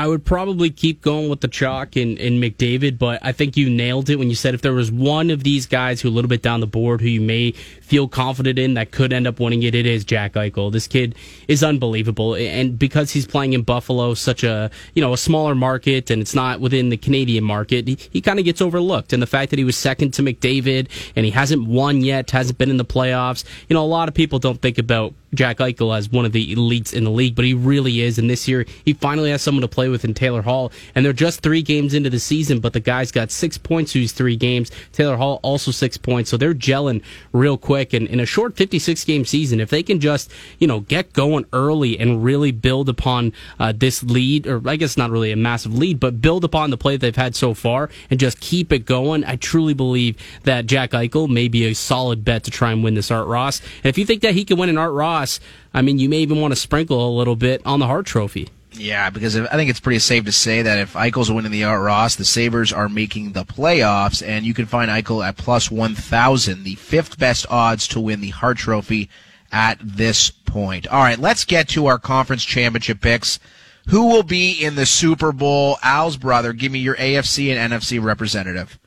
[0.00, 3.68] I would probably keep going with the chalk in, in McDavid, but I think you
[3.68, 6.30] nailed it when you said if there was one of these guys who a little
[6.30, 9.62] bit down the board who you may feel confident in that could end up winning
[9.62, 10.72] it, it is Jack Eichel.
[10.72, 11.14] This kid
[11.48, 16.10] is unbelievable, and because he's playing in Buffalo, such a you know a smaller market,
[16.10, 19.12] and it's not within the Canadian market, he, he kind of gets overlooked.
[19.12, 22.56] And the fact that he was second to McDavid and he hasn't won yet, hasn't
[22.56, 25.96] been in the playoffs, you know, a lot of people don't think about Jack Eichel
[25.96, 28.18] as one of the elites in the league, but he really is.
[28.18, 30.72] And this year, he finally has someone to play with in Taylor Hall.
[30.94, 34.12] And they're just three games into the season, but the guy's got six points these
[34.12, 34.70] three games.
[34.92, 36.30] Taylor Hall also six points.
[36.30, 37.92] So they're gelling real quick.
[37.92, 41.46] And in a short 56 game season, if they can just, you know, get going
[41.52, 45.76] early and really build upon uh, this lead, or I guess not really a massive
[45.76, 49.24] lead, but build upon the play they've had so far and just keep it going,
[49.24, 52.94] I truly believe that Jack Eichel may be a solid bet to try and win
[52.94, 53.60] this Art Ross.
[53.82, 55.40] And if you think that he can win an Art Ross,
[55.72, 58.48] I mean, you may even want to sprinkle a little bit on the Hart Trophy.
[58.72, 61.82] Yeah, because I think it's pretty safe to say that if Eichel's winning the Art
[61.82, 66.62] Ross, the Sabres are making the playoffs, and you can find Eichel at plus 1,000,
[66.62, 69.10] the fifth best odds to win the Hart Trophy
[69.50, 70.86] at this point.
[70.86, 73.40] All right, let's get to our conference championship picks.
[73.88, 75.78] Who will be in the Super Bowl?
[75.82, 78.78] Al's brother, give me your AFC and NFC representative.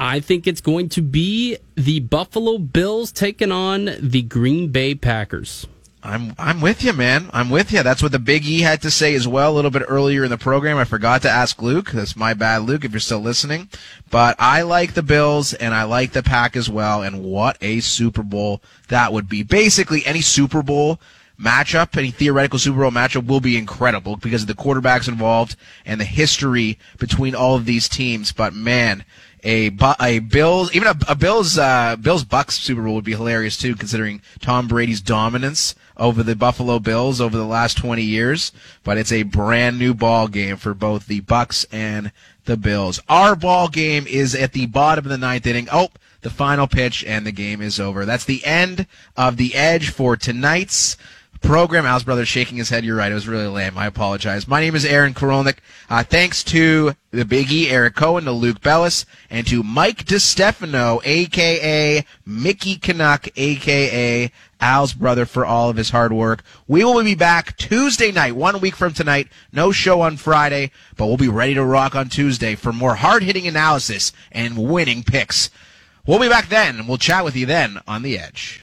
[0.00, 5.66] I think it's going to be the Buffalo Bills taking on the Green Bay Packers.
[6.02, 7.28] I'm I'm with you, man.
[7.32, 7.82] I'm with you.
[7.82, 10.30] That's what the Big E had to say as well a little bit earlier in
[10.30, 10.76] the program.
[10.76, 11.90] I forgot to ask Luke.
[11.90, 13.68] That's my bad, Luke, if you're still listening.
[14.10, 17.02] But I like the Bills and I like the Pack as well.
[17.02, 19.42] And what a Super Bowl that would be.
[19.42, 21.00] Basically, any Super Bowl
[21.38, 26.00] matchup, any theoretical Super Bowl matchup will be incredible because of the quarterbacks involved and
[26.00, 28.32] the history between all of these teams.
[28.32, 29.04] But man,
[29.48, 33.56] a a Bills even a, a Bills uh, Bills Bucs Super Bowl would be hilarious
[33.56, 38.52] too, considering Tom Brady's dominance over the Buffalo Bills over the last 20 years.
[38.84, 42.12] But it's a brand new ball game for both the Bucs and
[42.44, 43.00] the Bills.
[43.08, 45.68] Our ball game is at the bottom of the ninth inning.
[45.72, 45.88] Oh,
[46.20, 48.04] the final pitch and the game is over.
[48.04, 48.86] That's the end
[49.16, 50.98] of the Edge for tonight's
[51.40, 51.86] program.
[51.86, 52.84] Al's brother shaking his head.
[52.84, 53.10] You're right.
[53.10, 53.78] It was really lame.
[53.78, 54.46] I apologize.
[54.46, 55.58] My name is Aaron Korolnik.
[55.88, 62.04] Uh, thanks to the Biggie, Eric Cohen, to Luke Bellis, and to Mike DeStefano, aka
[62.26, 64.30] Mickey Canuck, aka
[64.60, 66.42] Al's brother, for all of his hard work.
[66.66, 69.28] We will be back Tuesday night, one week from tonight.
[69.52, 73.22] No show on Friday, but we'll be ready to rock on Tuesday for more hard
[73.22, 75.50] hitting analysis and winning picks.
[76.06, 78.56] We'll be back then, and we'll chat with you then on the Edge.